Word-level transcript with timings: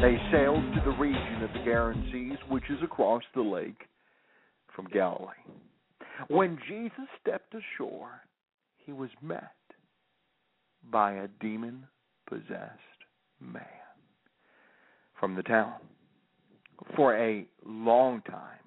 They 0.00 0.16
sailed 0.30 0.62
to 0.74 0.82
the 0.84 0.96
region 0.96 1.42
of 1.42 1.52
the 1.52 1.58
Gerasenes, 1.58 2.38
which 2.48 2.70
is 2.70 2.80
across 2.84 3.22
the 3.34 3.42
lake 3.42 3.88
from 4.74 4.86
Galilee. 4.92 5.34
When 6.28 6.56
Jesus 6.68 7.08
stepped 7.20 7.52
ashore, 7.52 8.22
he 8.76 8.92
was 8.92 9.10
met 9.20 9.54
by 10.88 11.14
a 11.14 11.28
demon 11.40 11.88
possessed 12.28 12.78
man 13.40 13.64
from 15.18 15.34
the 15.34 15.42
town. 15.42 15.74
For 16.94 17.16
a 17.16 17.48
long 17.66 18.22
time, 18.22 18.60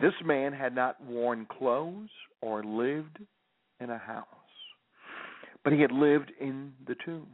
this 0.00 0.14
man 0.24 0.52
had 0.52 0.72
not 0.72 1.02
worn 1.04 1.46
clothes 1.46 2.10
or 2.40 2.62
lived 2.62 3.18
in 3.80 3.90
a 3.90 3.98
house, 3.98 4.24
but 5.64 5.72
he 5.72 5.80
had 5.80 5.90
lived 5.90 6.30
in 6.40 6.74
the 6.86 6.94
tombs. 7.04 7.26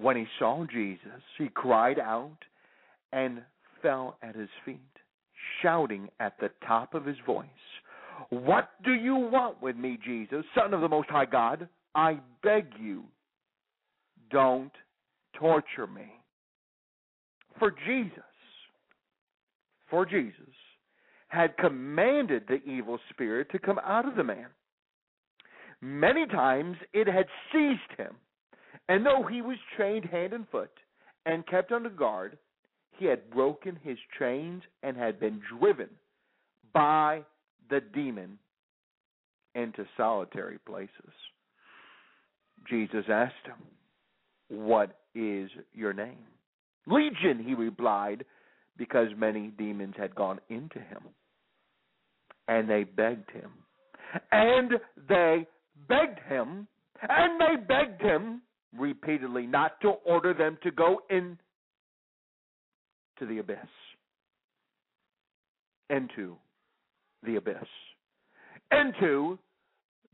When 0.00 0.16
he 0.16 0.26
saw 0.38 0.64
Jesus, 0.64 1.22
he 1.38 1.48
cried 1.48 1.98
out 1.98 2.38
and 3.12 3.42
fell 3.82 4.16
at 4.22 4.36
his 4.36 4.48
feet, 4.64 4.78
shouting 5.60 6.08
at 6.20 6.34
the 6.38 6.50
top 6.66 6.94
of 6.94 7.04
his 7.04 7.16
voice, 7.26 7.46
What 8.30 8.70
do 8.84 8.92
you 8.92 9.16
want 9.16 9.60
with 9.60 9.76
me, 9.76 9.98
Jesus, 10.04 10.44
Son 10.54 10.72
of 10.72 10.82
the 10.82 10.88
Most 10.88 11.10
High 11.10 11.26
God? 11.26 11.68
I 11.96 12.20
beg 12.44 12.66
you, 12.80 13.04
don't 14.30 14.70
torture 15.34 15.88
me. 15.88 16.12
For 17.58 17.72
Jesus, 17.84 18.22
for 19.90 20.06
Jesus, 20.06 20.54
had 21.26 21.56
commanded 21.56 22.44
the 22.46 22.62
evil 22.70 23.00
spirit 23.10 23.50
to 23.50 23.58
come 23.58 23.80
out 23.84 24.06
of 24.06 24.14
the 24.14 24.22
man. 24.22 24.46
Many 25.80 26.26
times 26.26 26.76
it 26.92 27.08
had 27.08 27.26
seized 27.52 27.98
him 27.98 28.14
and 28.88 29.04
though 29.04 29.22
he 29.30 29.42
was 29.42 29.58
chained 29.76 30.06
hand 30.06 30.32
and 30.32 30.48
foot 30.48 30.70
and 31.26 31.46
kept 31.46 31.72
under 31.72 31.90
guard, 31.90 32.38
he 32.92 33.04
had 33.04 33.30
broken 33.30 33.78
his 33.82 33.98
chains 34.18 34.62
and 34.82 34.96
had 34.96 35.20
been 35.20 35.40
driven 35.58 35.88
by 36.72 37.22
the 37.70 37.80
demon 37.80 38.38
into 39.54 39.84
solitary 39.96 40.58
places. 40.66 40.90
Jesus 42.68 43.04
asked 43.08 43.34
him, 43.44 43.56
What 44.48 44.98
is 45.14 45.50
your 45.74 45.92
name? 45.92 46.26
Legion, 46.86 47.42
he 47.44 47.54
replied, 47.54 48.24
because 48.76 49.08
many 49.16 49.48
demons 49.58 49.94
had 49.98 50.14
gone 50.14 50.40
into 50.48 50.78
him. 50.78 51.02
And 52.46 52.68
they 52.70 52.84
begged 52.84 53.30
him. 53.30 53.50
And 54.32 54.72
they 55.08 55.46
begged 55.88 56.20
him. 56.28 56.66
And 57.02 57.40
they 57.40 57.56
begged 57.66 58.00
him 58.00 58.40
repeatedly 58.76 59.46
not 59.46 59.80
to 59.80 59.88
order 60.04 60.34
them 60.34 60.58
to 60.62 60.70
go 60.70 61.02
in 61.10 61.38
to 63.18 63.26
the 63.26 63.38
abyss. 63.38 63.56
Into 65.90 66.36
the 67.24 67.36
abyss. 67.36 67.56
Into 68.70 69.38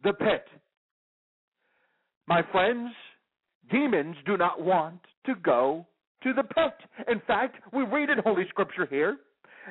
the 0.03 0.13
pit. 0.13 0.47
My 2.27 2.43
friends 2.53 2.91
demons 3.71 4.17
do 4.27 4.37
not 4.37 4.61
want 4.61 5.01
to 5.27 5.35
go 5.37 5.87
to 6.23 6.33
the 6.33 6.43
pit. 6.43 6.75
In 7.09 7.21
fact 7.27 7.57
we 7.73 7.83
read 7.83 8.11
in 8.11 8.19
holy 8.19 8.47
scripture 8.49 8.87
here 8.87 9.19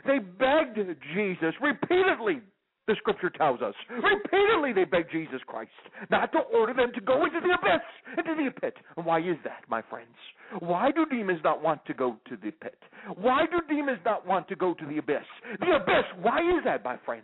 they 0.05 0.19
begged 0.19 0.79
jesus 1.13 1.53
repeatedly 1.61 2.41
the 2.87 2.95
scripture 2.97 3.29
tells 3.29 3.61
us. 3.61 3.73
Repeatedly 3.89 4.73
they 4.73 4.83
begged 4.83 5.11
Jesus 5.11 5.39
Christ 5.47 5.71
not 6.11 6.31
to 6.33 6.39
order 6.39 6.73
them 6.73 6.91
to 6.93 7.01
go 7.01 7.25
into 7.25 7.39
the 7.39 7.53
abyss, 7.53 7.81
into 8.17 8.43
the 8.43 8.51
pit. 8.59 8.75
And 8.97 9.05
why 9.05 9.19
is 9.19 9.37
that, 9.43 9.63
my 9.69 9.81
friends? 9.89 10.15
Why 10.59 10.91
do 10.91 11.05
demons 11.05 11.39
not 11.43 11.63
want 11.63 11.85
to 11.85 11.93
go 11.93 12.17
to 12.27 12.35
the 12.35 12.51
pit? 12.51 12.77
Why 13.15 13.45
do 13.45 13.61
demons 13.73 13.99
not 14.03 14.27
want 14.27 14.47
to 14.49 14.55
go 14.55 14.73
to 14.73 14.85
the 14.85 14.97
abyss? 14.97 15.23
The 15.59 15.75
abyss, 15.75 16.05
why 16.21 16.39
is 16.39 16.63
that, 16.65 16.83
my 16.83 16.97
friends? 17.05 17.23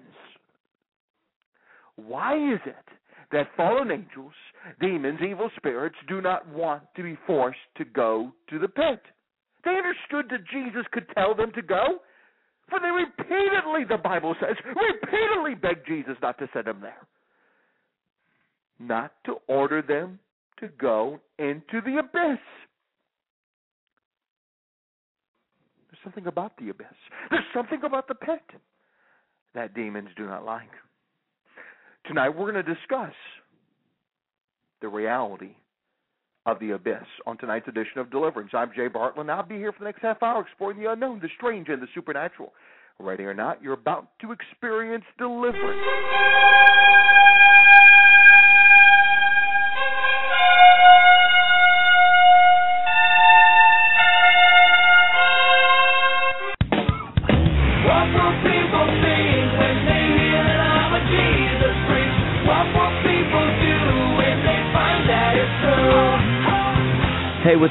Why 1.95 2.35
is 2.35 2.59
it 2.65 2.75
that 3.31 3.49
fallen 3.57 3.91
angels, 3.91 4.33
demons, 4.79 5.19
evil 5.21 5.49
spirits 5.57 5.97
do 6.07 6.21
not 6.21 6.47
want 6.47 6.83
to 6.95 7.03
be 7.03 7.17
forced 7.27 7.59
to 7.77 7.85
go 7.85 8.31
to 8.49 8.59
the 8.59 8.69
pit? 8.69 9.01
They 9.65 9.71
understood 9.71 10.31
that 10.31 10.47
Jesus 10.49 10.85
could 10.91 11.05
tell 11.13 11.35
them 11.35 11.51
to 11.53 11.61
go, 11.61 11.99
for 12.69 12.79
they 12.79 12.89
repeatedly, 12.89 13.85
the 13.87 14.01
Bible 14.01 14.35
says, 14.39 14.55
repeatedly 14.65 15.55
begged 15.55 15.87
Jesus 15.87 16.15
not 16.21 16.37
to 16.39 16.47
send 16.53 16.67
them 16.67 16.79
there. 16.81 17.07
Not 18.79 19.11
to 19.25 19.35
order 19.47 19.81
them 19.81 20.19
to 20.59 20.67
go 20.79 21.19
into 21.37 21.81
the 21.85 21.97
abyss. 21.99 22.39
There's 25.89 26.03
something 26.03 26.27
about 26.27 26.53
the 26.57 26.69
abyss. 26.69 26.87
There's 27.29 27.43
something 27.53 27.81
about 27.83 28.07
the 28.07 28.15
pit 28.15 28.41
that 29.53 29.73
demons 29.73 30.09
do 30.15 30.25
not 30.25 30.45
like. 30.45 30.69
Tonight 32.05 32.29
we're 32.29 32.51
going 32.51 32.63
to 32.63 32.73
discuss 32.73 33.13
the 34.81 34.87
reality 34.87 35.55
of 36.49 36.59
the 36.59 36.71
abyss 36.71 37.05
on 37.27 37.37
tonight's 37.37 37.67
edition 37.67 37.99
of 37.99 38.09
Deliverance. 38.09 38.51
I'm 38.53 38.71
Jay 38.75 38.87
Bartlett, 38.87 39.21
and 39.21 39.31
I'll 39.31 39.45
be 39.45 39.57
here 39.57 39.71
for 39.71 39.79
the 39.79 39.85
next 39.85 40.01
half 40.01 40.23
hour 40.23 40.41
exploring 40.41 40.79
the 40.79 40.91
unknown, 40.91 41.19
the 41.19 41.29
strange, 41.37 41.69
and 41.69 41.81
the 41.81 41.87
supernatural. 41.93 42.53
Ready 42.99 43.23
or 43.23 43.33
not, 43.33 43.61
you're 43.61 43.73
about 43.73 44.07
to 44.21 44.31
experience 44.31 45.05
deliverance. 45.17 45.79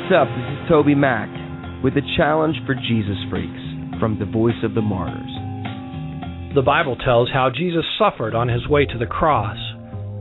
What's 0.08 0.24
up? 0.24 0.32
This 0.32 0.64
is 0.64 0.72
TobyMac 0.72 1.84
with 1.84 1.92
a 1.92 2.06
challenge 2.16 2.56
for 2.64 2.72
Jesus 2.72 3.20
freaks 3.28 4.00
from 4.00 4.16
the 4.18 4.24
Voice 4.24 4.56
of 4.64 4.72
the 4.72 4.80
Martyrs. 4.80 5.28
The 6.54 6.64
Bible 6.64 6.96
tells 6.96 7.28
how 7.28 7.50
Jesus 7.52 7.84
suffered 8.00 8.34
on 8.34 8.48
his 8.48 8.66
way 8.68 8.86
to 8.86 8.96
the 8.96 9.04
cross. 9.04 9.58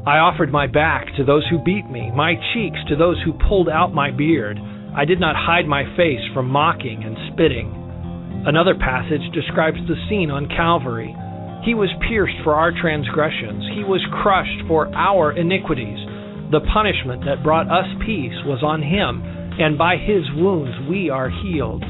I 0.04 0.20
offered 0.20 0.52
my 0.52 0.68
back 0.68 1.08
to 1.16 1.24
those 1.24 1.48
who 1.48 1.64
beat 1.64 1.88
me, 1.88 2.12
my 2.12 2.36
cheeks 2.52 2.76
to 2.90 2.98
those 2.98 3.16
who 3.24 3.40
pulled 3.48 3.70
out 3.70 3.96
my 3.96 4.12
beard. 4.12 4.60
I 4.92 5.06
did 5.06 5.22
not 5.22 5.40
hide 5.40 5.72
my 5.72 5.88
face 5.96 6.26
from 6.34 6.52
mocking 6.52 7.08
and 7.08 7.16
spitting. 7.32 7.72
Another 8.44 8.76
passage 8.76 9.24
describes 9.32 9.80
the 9.88 9.96
scene 10.12 10.28
on 10.28 10.52
Calvary. 10.52 11.16
He 11.64 11.80
was 11.80 12.04
pierced 12.12 12.44
for 12.44 12.60
our 12.60 12.76
transgressions, 12.76 13.64
he 13.72 13.88
was 13.88 14.04
crushed 14.20 14.68
for 14.68 14.92
our 14.92 15.32
iniquities. 15.32 16.04
The 16.52 16.68
punishment 16.76 17.24
that 17.24 17.40
brought 17.40 17.72
us 17.72 17.88
peace 18.04 18.36
was 18.44 18.60
on 18.68 18.84
him 18.84 19.37
and 19.60 19.78
by 19.78 19.98
his 19.98 20.24
wounds 20.36 20.78
we 20.90 21.10
are 21.10 21.30
healed. 21.30 21.84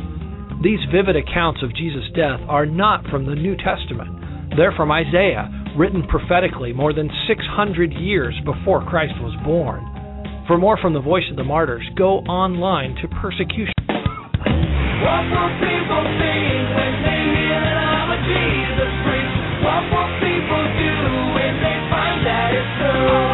These 0.64 0.80
vivid 0.92 1.16
accounts 1.16 1.62
of 1.62 1.76
Jesus' 1.76 2.10
death 2.16 2.40
are 2.48 2.66
not 2.66 3.06
from 3.12 3.26
the 3.26 3.36
New 3.36 3.56
Testament. 3.56 4.56
They're 4.56 4.74
from 4.74 4.92
Isaiah, 4.92 5.52
written 5.78 6.08
prophetically 6.08 6.74
more 6.74 6.94
than 6.94 7.12
600 7.28 7.94
years 7.94 8.34
before 8.46 8.84
Christ 8.88 9.14
was 9.20 9.36
born. 9.46 9.86
For 10.48 10.58
more 10.58 10.78
from 10.82 10.94
the 10.94 11.04
voice 11.04 11.28
of 11.30 11.36
the 11.36 11.44
martyrs, 11.44 11.84
go 11.98 12.24
online 12.26 12.96
to 13.04 13.08
persecution. 13.20 13.76
What 13.84 15.24
will 15.30 15.54
people 15.62 16.04
think 16.18 16.64
when 16.74 16.94
they 17.04 17.22
hear 17.36 17.60
that 17.62 17.78
I'm 17.78 18.10
a 18.16 18.20
Jesus 18.24 18.92
freak? 19.04 19.30
What 19.62 19.84
will 19.92 20.12
people 20.24 20.64
do 20.74 20.96
when 21.36 21.54
they 21.60 21.78
find 21.92 22.18
that 22.26 22.50
it's 22.56 22.72
true? 22.80 23.28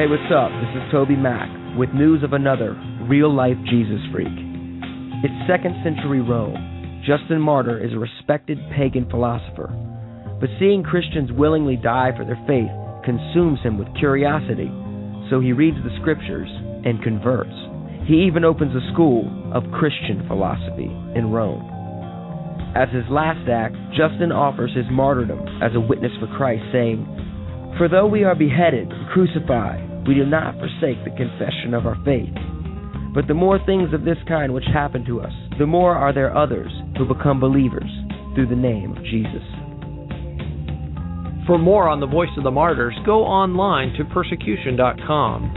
Hey, 0.00 0.06
what's 0.08 0.32
up? 0.32 0.50
This 0.64 0.72
is 0.80 0.84
TobyMac 0.90 1.76
with 1.76 1.92
news 1.94 2.24
of 2.24 2.32
another 2.32 2.74
real 3.08 3.34
life 3.34 3.56
Jesus 3.70 4.00
freak. 4.12 4.32
It's 5.22 5.48
second 5.48 5.74
century 5.82 6.20
Rome. 6.20 7.02
Justin 7.06 7.40
Martyr 7.40 7.82
is 7.82 7.92
a 7.92 7.98
respected 7.98 8.58
pagan 8.76 9.08
philosopher. 9.10 9.70
But 10.40 10.50
seeing 10.58 10.82
Christians 10.82 11.30
willingly 11.32 11.76
die 11.76 12.10
for 12.16 12.24
their 12.24 12.40
faith 12.46 12.70
consumes 13.04 13.60
him 13.62 13.78
with 13.78 13.90
curiosity, 13.98 14.70
so 15.30 15.40
he 15.40 15.52
reads 15.52 15.78
the 15.82 15.94
scriptures 16.00 16.50
and 16.84 17.02
converts. 17.02 17.54
He 18.06 18.26
even 18.26 18.44
opens 18.44 18.74
a 18.74 18.92
school 18.92 19.26
of 19.54 19.62
Christian 19.74 20.26
philosophy 20.26 20.90
in 21.14 21.30
Rome. 21.30 21.62
As 22.74 22.88
his 22.90 23.04
last 23.10 23.48
act, 23.50 23.74
Justin 23.94 24.32
offers 24.32 24.74
his 24.74 24.86
martyrdom 24.90 25.46
as 25.62 25.74
a 25.74 25.80
witness 25.80 26.12
for 26.18 26.26
Christ, 26.38 26.62
saying, 26.72 27.06
For 27.78 27.88
though 27.88 28.06
we 28.06 28.24
are 28.24 28.34
beheaded 28.34 28.90
and 28.90 29.08
crucified, 29.10 30.06
we 30.06 30.14
do 30.14 30.26
not 30.26 30.58
forsake 30.58 30.98
the 31.04 31.14
confession 31.14 31.74
of 31.74 31.86
our 31.86 31.98
faith. 32.04 32.34
But 33.14 33.28
the 33.28 33.34
more 33.34 33.58
things 33.64 33.92
of 33.92 34.04
this 34.04 34.16
kind 34.26 34.54
which 34.54 34.64
happen 34.72 35.04
to 35.06 35.20
us, 35.20 35.32
the 35.58 35.66
more 35.66 35.94
are 35.94 36.14
there 36.14 36.36
others 36.36 36.72
who 36.96 37.06
become 37.06 37.40
believers 37.40 37.90
through 38.34 38.48
the 38.48 38.56
name 38.56 38.92
of 38.96 39.04
Jesus. 39.04 39.44
For 41.46 41.58
more 41.58 41.88
on 41.88 42.00
the 42.00 42.06
Voice 42.06 42.30
of 42.38 42.44
the 42.44 42.50
Martyrs, 42.50 42.94
go 43.04 43.24
online 43.24 43.92
to 43.98 44.04
persecution.com. 44.04 45.56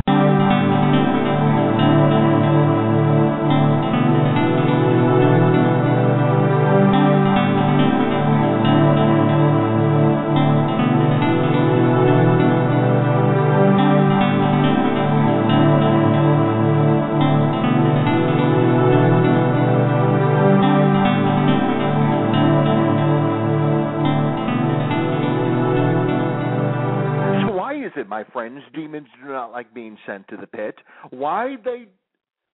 friends, 28.45 28.63
demons 28.73 29.07
do 29.23 29.31
not 29.31 29.51
like 29.51 29.73
being 29.73 29.97
sent 30.05 30.27
to 30.27 30.37
the 30.37 30.47
pit? 30.47 30.75
Why 31.09 31.55
they 31.63 31.85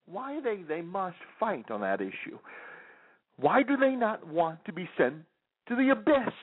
why 0.06 0.40
they 0.42 0.62
they 0.66 0.80
must 0.80 1.16
fight 1.38 1.70
on 1.70 1.80
that 1.82 2.00
issue? 2.00 2.38
Why 3.36 3.62
do 3.62 3.76
they 3.76 3.94
not 3.94 4.26
want 4.26 4.64
to 4.64 4.72
be 4.72 4.88
sent 4.96 5.16
to 5.68 5.76
the 5.76 5.90
abyss? 5.90 6.34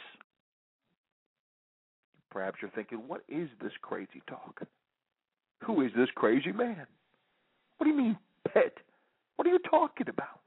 Perhaps 2.31 2.57
you're 2.61 2.71
thinking, 2.71 2.99
what 3.07 3.21
is 3.27 3.49
this 3.61 3.71
crazy 3.81 4.21
talk? 4.27 4.61
Who 5.65 5.81
is 5.81 5.91
this 5.97 6.09
crazy 6.15 6.51
man? 6.51 6.85
What 7.77 7.85
do 7.85 7.89
you 7.89 7.97
mean 7.97 8.17
pit? 8.53 8.77
What 9.35 9.47
are 9.47 9.51
you 9.51 9.59
talking 9.69 10.09
about? 10.09 10.41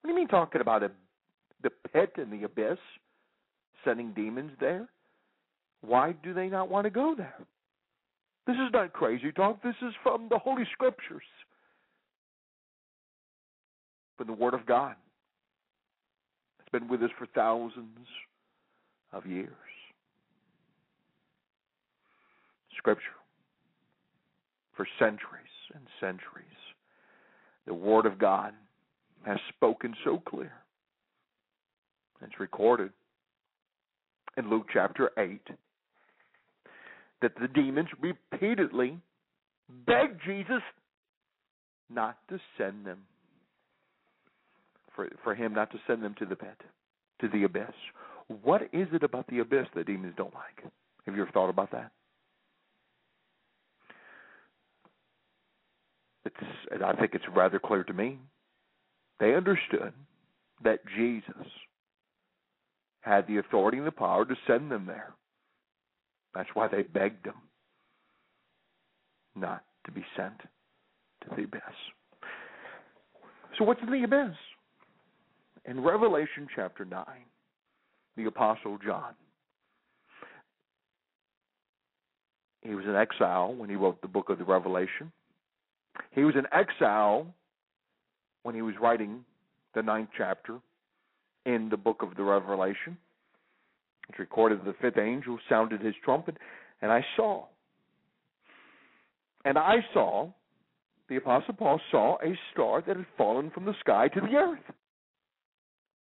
What 0.00 0.08
do 0.08 0.10
you 0.10 0.16
mean 0.16 0.28
talking 0.28 0.60
about 0.60 0.82
a, 0.82 0.90
the 1.62 1.70
pit 1.92 2.12
and 2.16 2.30
the 2.32 2.44
abyss? 2.44 2.78
Sending 3.84 4.12
demons 4.12 4.52
there? 4.60 4.88
Why 5.80 6.14
do 6.22 6.34
they 6.34 6.48
not 6.48 6.68
want 6.68 6.84
to 6.84 6.90
go 6.90 7.14
there? 7.16 7.34
This 8.46 8.56
is 8.56 8.72
not 8.72 8.92
crazy 8.92 9.32
talk. 9.32 9.62
This 9.62 9.74
is 9.82 9.92
from 10.02 10.28
the 10.30 10.38
Holy 10.38 10.64
Scriptures, 10.72 11.24
from 14.16 14.28
the 14.28 14.32
Word 14.32 14.54
of 14.54 14.64
God. 14.66 14.94
It's 16.60 16.68
been 16.70 16.88
with 16.88 17.02
us 17.02 17.10
for 17.18 17.26
thousands 17.34 18.06
of 19.12 19.26
years. 19.26 19.50
Scripture, 22.76 23.02
for 24.76 24.86
centuries 24.98 25.20
and 25.74 25.82
centuries, 25.98 26.46
the 27.66 27.74
Word 27.74 28.06
of 28.06 28.18
God 28.18 28.52
has 29.24 29.38
spoken 29.56 29.92
so 30.04 30.22
clear. 30.28 30.52
It's 32.22 32.38
recorded 32.38 32.92
in 34.36 34.48
Luke 34.48 34.66
chapter 34.72 35.10
8 35.18 35.40
that 37.22 37.32
the 37.40 37.48
demons 37.48 37.88
repeatedly 38.00 38.98
begged 39.86 40.20
Jesus 40.24 40.62
not 41.90 42.18
to 42.28 42.38
send 42.58 42.84
them, 42.84 42.98
for, 44.94 45.08
for 45.22 45.34
him 45.34 45.54
not 45.54 45.70
to 45.72 45.78
send 45.86 46.02
them 46.02 46.14
to 46.18 46.26
the 46.26 46.36
pit, 46.36 46.60
to 47.20 47.28
the 47.28 47.44
abyss. 47.44 47.74
What 48.42 48.62
is 48.72 48.88
it 48.92 49.02
about 49.02 49.26
the 49.28 49.38
abyss 49.38 49.66
that 49.74 49.86
demons 49.86 50.14
don't 50.16 50.34
like? 50.34 50.72
Have 51.06 51.14
you 51.14 51.22
ever 51.22 51.30
thought 51.30 51.50
about 51.50 51.70
that? 51.72 51.92
It's, 56.24 56.82
I 56.84 56.92
think 56.94 57.14
it's 57.14 57.24
rather 57.34 57.60
clear 57.60 57.84
to 57.84 57.92
me. 57.92 58.18
They 59.20 59.34
understood 59.34 59.92
that 60.64 60.80
Jesus 60.96 61.46
had 63.00 63.26
the 63.28 63.38
authority 63.38 63.78
and 63.78 63.86
the 63.86 63.92
power 63.92 64.24
to 64.24 64.34
send 64.46 64.70
them 64.70 64.86
there. 64.86 65.14
That's 66.36 66.50
why 66.52 66.68
they 66.68 66.82
begged 66.82 67.26
him 67.26 67.34
not 69.34 69.64
to 69.86 69.90
be 69.90 70.04
sent 70.14 70.38
to 71.22 71.34
the 71.34 71.44
abyss. 71.44 71.62
So, 73.56 73.64
what's 73.64 73.80
in 73.82 73.90
the 73.90 74.04
abyss? 74.04 74.36
In 75.64 75.82
Revelation 75.82 76.46
chapter 76.54 76.84
9, 76.84 77.04
the 78.18 78.26
Apostle 78.26 78.76
John, 78.84 79.14
he 82.60 82.74
was 82.74 82.84
in 82.84 82.94
exile 82.94 83.54
when 83.54 83.70
he 83.70 83.76
wrote 83.76 84.02
the 84.02 84.08
book 84.08 84.28
of 84.28 84.36
the 84.36 84.44
Revelation. 84.44 85.10
He 86.10 86.24
was 86.24 86.34
in 86.36 86.44
exile 86.52 87.26
when 88.42 88.54
he 88.54 88.60
was 88.60 88.74
writing 88.78 89.24
the 89.74 89.82
ninth 89.82 90.10
chapter 90.14 90.58
in 91.46 91.70
the 91.70 91.78
book 91.78 92.02
of 92.02 92.14
the 92.14 92.24
Revelation. 92.24 92.98
It's 94.08 94.18
recorded 94.18 94.60
that 94.60 94.64
the 94.64 94.74
fifth 94.80 94.98
angel 94.98 95.38
sounded 95.48 95.80
his 95.80 95.94
trumpet, 96.04 96.36
and 96.82 96.92
I 96.92 97.04
saw. 97.16 97.46
And 99.44 99.58
I 99.58 99.76
saw, 99.92 100.30
the 101.08 101.16
Apostle 101.16 101.54
Paul 101.54 101.80
saw 101.90 102.16
a 102.16 102.38
star 102.52 102.82
that 102.86 102.96
had 102.96 103.06
fallen 103.16 103.50
from 103.50 103.64
the 103.64 103.74
sky 103.80 104.08
to 104.08 104.20
the 104.20 104.36
earth. 104.36 104.74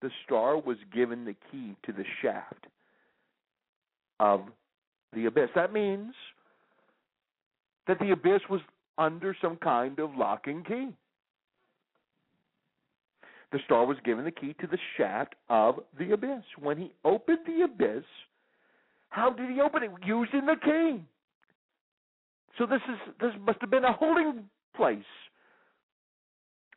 The 0.01 0.09
star 0.25 0.57
was 0.57 0.77
given 0.93 1.25
the 1.25 1.35
key 1.51 1.75
to 1.85 1.91
the 1.91 2.03
shaft 2.21 2.67
of 4.19 4.41
the 5.13 5.25
abyss. 5.25 5.49
That 5.55 5.73
means 5.73 6.13
that 7.87 7.99
the 7.99 8.11
abyss 8.11 8.41
was 8.49 8.61
under 8.97 9.35
some 9.41 9.57
kind 9.57 9.99
of 9.99 10.15
lock 10.15 10.47
and 10.47 10.65
key. 10.65 10.89
The 13.55 13.61
star 13.63 13.85
was 13.85 13.95
given 14.03 14.25
the 14.25 14.31
key 14.31 14.53
to 14.59 14.67
the 14.67 14.77
shaft 14.97 15.33
of 15.47 15.79
the 15.97 16.11
abyss. 16.11 16.43
When 16.59 16.77
he 16.77 16.91
opened 17.05 17.37
the 17.47 17.63
abyss, 17.63 18.03
how 19.07 19.29
did 19.29 19.49
he 19.49 19.61
open 19.61 19.81
it? 19.81 19.91
Using 20.05 20.45
the 20.45 20.57
key. 20.61 21.01
So 22.57 22.65
this 22.65 22.81
is 22.89 23.13
this 23.21 23.31
must 23.39 23.59
have 23.61 23.69
been 23.69 23.85
a 23.85 23.93
holding 23.93 24.49
place, 24.75 24.97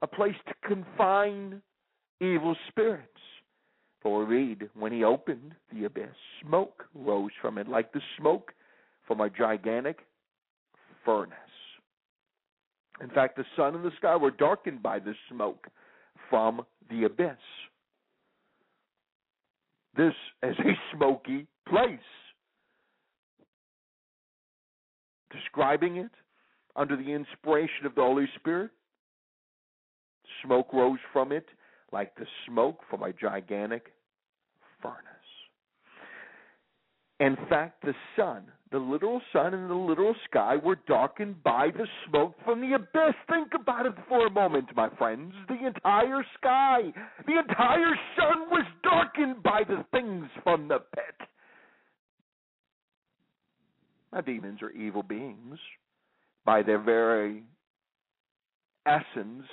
a 0.03 0.07
place 0.07 0.37
to 0.47 0.55
confine 0.69 1.63
evil 2.21 2.55
spirits. 2.69 3.11
For 4.01 4.25
we 4.25 4.37
read, 4.37 4.71
when 4.79 4.93
he 4.93 5.03
opened 5.03 5.57
the 5.73 5.87
abyss, 5.87 6.15
smoke 6.47 6.85
rose 6.95 7.33
from 7.43 7.59
it 7.59 7.67
like 7.67 7.93
the 7.93 8.01
smoke 8.17 8.53
from 9.05 9.21
a 9.21 9.29
gigantic 9.29 9.99
furnace. 11.05 11.35
In 13.01 13.11
fact, 13.11 13.37
the 13.37 13.45
sun 13.57 13.75
and 13.75 13.85
the 13.85 13.91
sky 13.97 14.15
were 14.15 14.31
darkened 14.31 14.81
by 14.81 15.01
the 15.01 15.15
smoke 15.29 15.67
from 16.29 16.63
the 16.91 17.05
abyss. 17.05 17.37
This 19.97 20.15
is 20.43 20.57
a 20.59 20.73
smoky 20.97 21.47
place. 21.69 21.99
Describing 25.31 25.97
it 25.97 26.11
under 26.77 26.97
the 26.97 27.13
inspiration 27.13 27.85
of 27.85 27.95
the 27.95 28.01
Holy 28.01 28.27
Spirit, 28.39 28.71
smoke 30.45 30.73
rose 30.73 30.99
from 31.13 31.33
it 31.33 31.47
like 31.93 32.15
the 32.17 32.27
smoke 32.47 32.81
from 32.89 33.03
a 33.03 33.13
gigantic 33.13 33.93
furnace. 34.81 35.18
In 37.21 37.37
fact, 37.49 37.83
the 37.83 37.95
sun, 38.17 38.45
the 38.71 38.79
literal 38.79 39.21
sun 39.33 39.55
and 39.55 39.69
the 39.69 39.75
literal 39.75 40.15
sky 40.31 40.57
were 40.57 40.79
darkened 40.87 41.43
by 41.43 41.69
the 41.77 41.87
smoke 42.09 42.35
from 42.45 42.61
the 42.61 42.75
abyss. 42.75 43.15
Think 43.29 43.49
about 43.61 43.87
it 43.87 43.95
for 44.09 44.27
a 44.27 44.31
moment, 44.31 44.69
my 44.77 44.89
friends. 44.91 45.33
The 45.49 45.67
entire 45.67 46.25
sky, 46.39 46.93
the 47.27 47.39
entire 47.39 47.95
sun 48.17 48.51
was 48.51 48.65
darkened 48.83 49.43
by 49.43 49.63
the 49.67 49.85
things 49.91 50.27
from 50.45 50.69
the 50.69 50.79
pit. 50.95 51.29
Now, 54.13 54.21
demons 54.21 54.63
are 54.63 54.71
evil 54.71 55.03
beings. 55.03 55.59
By 56.45 56.63
their 56.63 56.79
very 56.79 57.43
essence, 58.87 59.45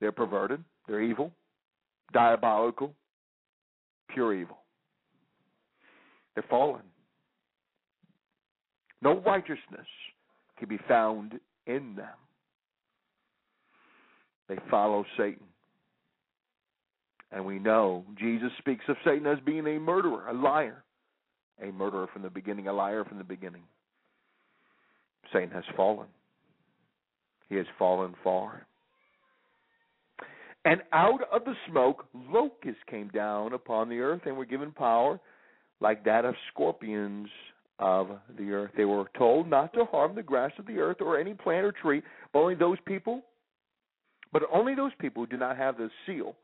they're 0.00 0.12
perverted, 0.12 0.62
they're 0.86 1.00
evil, 1.00 1.32
diabolical, 2.12 2.92
pure 4.10 4.34
evil. 4.34 4.58
They're 6.38 6.44
fallen. 6.48 6.82
No 9.02 9.20
righteousness 9.22 9.88
can 10.56 10.68
be 10.68 10.78
found 10.86 11.40
in 11.66 11.96
them. 11.96 12.14
They 14.48 14.56
follow 14.70 15.04
Satan. 15.16 15.48
And 17.32 17.44
we 17.44 17.58
know 17.58 18.04
Jesus 18.16 18.52
speaks 18.58 18.84
of 18.86 18.94
Satan 19.04 19.26
as 19.26 19.38
being 19.44 19.66
a 19.66 19.80
murderer, 19.80 20.28
a 20.28 20.32
liar. 20.32 20.84
A 21.60 21.72
murderer 21.72 22.06
from 22.12 22.22
the 22.22 22.30
beginning, 22.30 22.68
a 22.68 22.72
liar 22.72 23.04
from 23.04 23.18
the 23.18 23.24
beginning. 23.24 23.64
Satan 25.32 25.50
has 25.50 25.64
fallen. 25.76 26.06
He 27.48 27.56
has 27.56 27.66
fallen 27.80 28.14
far. 28.22 28.64
And 30.64 30.82
out 30.92 31.22
of 31.32 31.44
the 31.44 31.54
smoke, 31.68 32.06
locusts 32.14 32.82
came 32.88 33.08
down 33.08 33.54
upon 33.54 33.88
the 33.88 33.98
earth 33.98 34.22
and 34.24 34.36
were 34.36 34.44
given 34.44 34.70
power 34.70 35.18
like 35.80 36.04
that 36.04 36.24
of 36.24 36.34
scorpions 36.52 37.28
of 37.78 38.08
the 38.36 38.50
earth. 38.50 38.72
They 38.76 38.84
were 38.84 39.04
told 39.16 39.48
not 39.48 39.72
to 39.74 39.84
harm 39.84 40.14
the 40.14 40.22
grass 40.22 40.52
of 40.58 40.66
the 40.66 40.78
earth 40.78 40.98
or 41.00 41.18
any 41.18 41.34
plant 41.34 41.64
or 41.64 41.72
tree, 41.72 42.02
but 42.32 42.40
only 42.40 42.54
those 42.54 42.78
people, 42.86 43.22
but 44.32 44.42
only 44.52 44.74
those 44.74 44.92
people 45.00 45.22
who 45.22 45.28
do 45.28 45.36
not 45.36 45.56
have 45.56 45.76
the 45.76 45.90
seal 46.06 46.34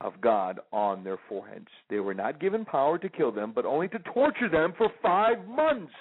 of 0.00 0.20
God 0.20 0.60
on 0.72 1.04
their 1.04 1.18
foreheads. 1.28 1.68
They 1.88 2.00
were 2.00 2.14
not 2.14 2.40
given 2.40 2.64
power 2.64 2.98
to 2.98 3.08
kill 3.08 3.32
them, 3.32 3.52
but 3.54 3.64
only 3.64 3.88
to 3.88 3.98
torture 3.98 4.48
them 4.50 4.72
for 4.76 4.88
five 5.02 5.46
months. 5.46 5.92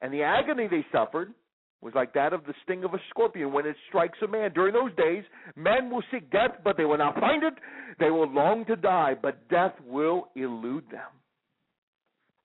And 0.00 0.12
the 0.12 0.22
agony 0.22 0.66
they 0.66 0.84
suffered 0.92 1.32
was 1.80 1.92
like 1.94 2.14
that 2.14 2.32
of 2.32 2.44
the 2.46 2.54
sting 2.64 2.84
of 2.84 2.94
a 2.94 2.98
scorpion 3.10 3.52
when 3.52 3.66
it 3.66 3.76
strikes 3.88 4.18
a 4.22 4.28
man. 4.28 4.52
During 4.54 4.72
those 4.72 4.94
days, 4.96 5.22
men 5.54 5.90
will 5.90 6.02
seek 6.10 6.30
death, 6.30 6.52
but 6.64 6.78
they 6.78 6.86
will 6.86 6.96
not 6.96 7.18
find 7.20 7.42
it. 7.42 7.54
They 7.98 8.10
will 8.10 8.30
long 8.32 8.64
to 8.66 8.76
die, 8.76 9.14
but 9.20 9.48
death 9.50 9.74
will 9.86 10.28
elude 10.34 10.84
them. 10.90 11.08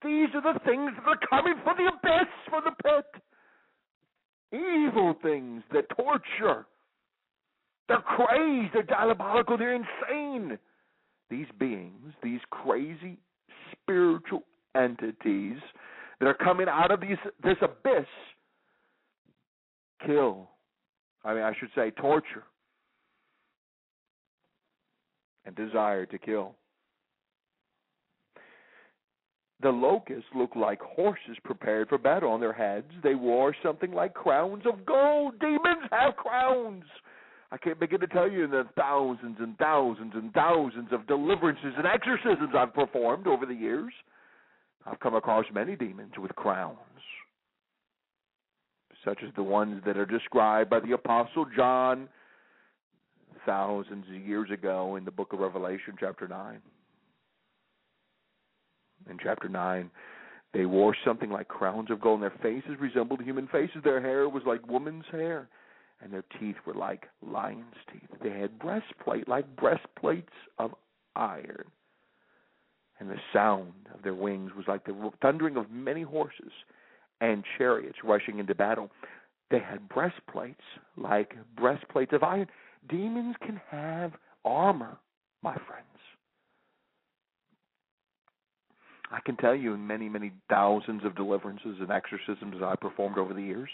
These 0.04 0.30
are 0.34 0.54
the 0.54 0.60
things 0.66 0.92
that 0.96 1.08
are 1.08 1.20
coming 1.30 1.56
from 1.64 1.78
the 1.78 1.88
abyss, 1.88 2.30
from 2.50 2.64
the 2.66 2.72
pit. 2.84 3.22
Evil 4.54 5.16
things 5.22 5.64
that 5.74 5.86
torture. 5.96 6.66
They're 7.88 8.02
crazed, 8.02 8.74
they're 8.74 8.84
diabolical, 8.84 9.58
they're 9.58 9.76
insane. 9.76 10.58
These 11.30 11.48
beings, 11.60 12.14
these 12.24 12.40
crazy 12.50 13.18
spiritual 13.72 14.44
entities 14.76 15.58
that 16.20 16.28
are 16.28 16.34
coming 16.34 16.68
out 16.70 16.92
of 16.92 17.02
these 17.02 17.18
this 17.44 17.58
abyss 17.62 18.06
kill. 20.06 20.50
I 21.24 21.34
mean 21.34 21.44
I 21.44 21.54
should 21.60 21.70
say 21.76 21.92
torture 21.92 22.44
and 25.46 25.56
desire 25.56 26.06
to 26.06 26.18
kill. 26.18 26.56
The 29.62 29.70
locusts 29.70 30.30
looked 30.34 30.56
like 30.56 30.80
horses 30.82 31.38
prepared 31.44 31.90
for 31.90 31.98
battle. 31.98 32.32
On 32.32 32.40
their 32.40 32.54
heads, 32.54 32.92
they 33.04 33.16
wore 33.16 33.54
something 33.62 33.92
like 33.92 34.14
crowns 34.14 34.64
of 34.66 34.86
gold. 34.86 35.38
Demons 35.40 35.90
have 35.92 36.16
crowns. 36.16 36.86
I 37.52 37.58
can't 37.58 37.80
begin 37.80 38.00
to 38.00 38.08
tell 38.08 38.30
you 38.30 38.48
the 38.48 38.68
thousands 38.78 39.38
and 39.40 39.58
thousands 39.58 40.14
and 40.16 40.32
thousands 40.34 40.90
of 40.94 41.08
deliverances 41.08 41.74
and 41.78 41.86
exorcisms 41.86 42.54
I've 42.56 42.74
performed 42.74 43.28
over 43.28 43.46
the 43.46 43.56
years. 43.56 43.92
I've 44.86 45.00
come 45.00 45.16
across 45.16 45.46
many 45.54 45.76
demons 45.76 46.14
with 46.18 46.34
crowns, 46.36 46.78
such 49.04 49.20
as 49.28 49.34
the 49.36 49.44
ones 49.44 49.82
that 49.86 49.98
are 49.98 50.06
described 50.06 50.70
by 50.70 50.80
the 50.80 50.94
Apostle 50.94 51.48
John 51.56 52.08
thousands 53.46 54.06
of 54.08 54.26
years 54.26 54.50
ago 54.52 54.96
in 54.96 55.04
the 55.04 55.12
book 55.12 55.34
of 55.34 55.40
Revelation, 55.40 55.96
chapter 56.00 56.28
9 56.28 56.62
in 59.10 59.18
chapter 59.22 59.48
9. 59.48 59.90
They 60.54 60.66
wore 60.66 60.96
something 61.06 61.30
like 61.30 61.48
crowns 61.48 61.92
of 61.92 62.02
gold, 62.02 62.22
and 62.22 62.32
their 62.32 62.40
faces 62.42 62.80
resembled 62.80 63.22
human 63.22 63.48
faces. 63.48 63.84
Their 63.84 64.02
hair 64.02 64.28
was 64.28 64.44
like 64.46 64.68
woman's 64.68 65.06
hair, 65.12 65.48
and 66.02 66.12
their 66.12 66.24
teeth 66.40 66.56
were 66.66 66.74
like 66.74 67.06
lion's 67.22 67.76
teeth. 67.92 68.10
They 68.24 68.32
had 68.32 68.58
breastplate 68.58 69.28
like 69.28 69.56
breastplates 69.56 70.34
of 70.58 70.74
iron, 71.16 71.66
and 73.00 73.10
the 73.10 73.20
sound 73.32 73.74
of 73.94 74.02
their 74.02 74.16
wings 74.16 74.52
was 74.56 74.66
like 74.68 74.86
the 74.86 75.12
thundering 75.22 75.56
of 75.56 75.70
many 75.70 76.02
horses 76.02 76.52
and 77.22 77.44
chariots 77.58 78.00
rushing 78.04 78.40
into 78.40 78.56
battle. 78.56 78.90
They 79.52 79.60
had 79.60 79.88
breastplates 79.90 80.62
like 80.98 81.36
breastplates 81.56 82.14
of 82.14 82.24
iron. 82.24 82.48
Demons 82.88 83.36
can 83.42 83.60
have 83.70 84.14
armor, 84.46 84.98
my 85.44 85.56
friends. 85.68 85.89
I 89.12 89.20
can 89.26 89.36
tell 89.38 89.56
you 89.56 89.74
in 89.74 89.86
many, 89.86 90.08
many 90.08 90.32
thousands 90.50 91.04
of 91.04 91.16
deliverances 91.16 91.78
and 91.80 91.92
exorcisms 91.92 92.58
I 92.64 92.76
performed 92.76 93.18
over 93.18 93.34
the 93.34 93.42
years, 93.42 93.70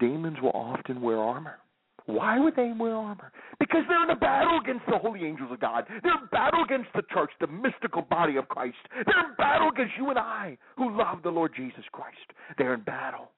demons 0.00 0.38
will 0.40 0.50
often 0.50 1.02
wear 1.02 1.18
armor. 1.18 1.58
Why 2.06 2.38
would 2.38 2.56
they 2.56 2.72
wear 2.76 2.94
armor? 2.94 3.30
Because 3.60 3.82
they're 3.88 4.02
in 4.02 4.10
a 4.10 4.16
battle 4.16 4.58
against 4.60 4.86
the 4.86 4.98
holy 4.98 5.24
angels 5.24 5.50
of 5.52 5.60
God. 5.60 5.84
They're 6.02 6.18
in 6.20 6.28
battle 6.32 6.64
against 6.64 6.88
the 6.94 7.02
church, 7.12 7.30
the 7.40 7.46
mystical 7.46 8.02
body 8.02 8.36
of 8.36 8.48
Christ. 8.48 8.76
They're 8.92 9.28
in 9.28 9.36
battle 9.38 9.68
against 9.68 9.92
you 9.96 10.10
and 10.10 10.18
I 10.18 10.56
who 10.76 10.96
love 10.96 11.18
the 11.22 11.30
Lord 11.30 11.52
Jesus 11.54 11.84
Christ. 11.92 12.16
They're 12.58 12.74
in 12.74 12.80
battle. 12.80 13.30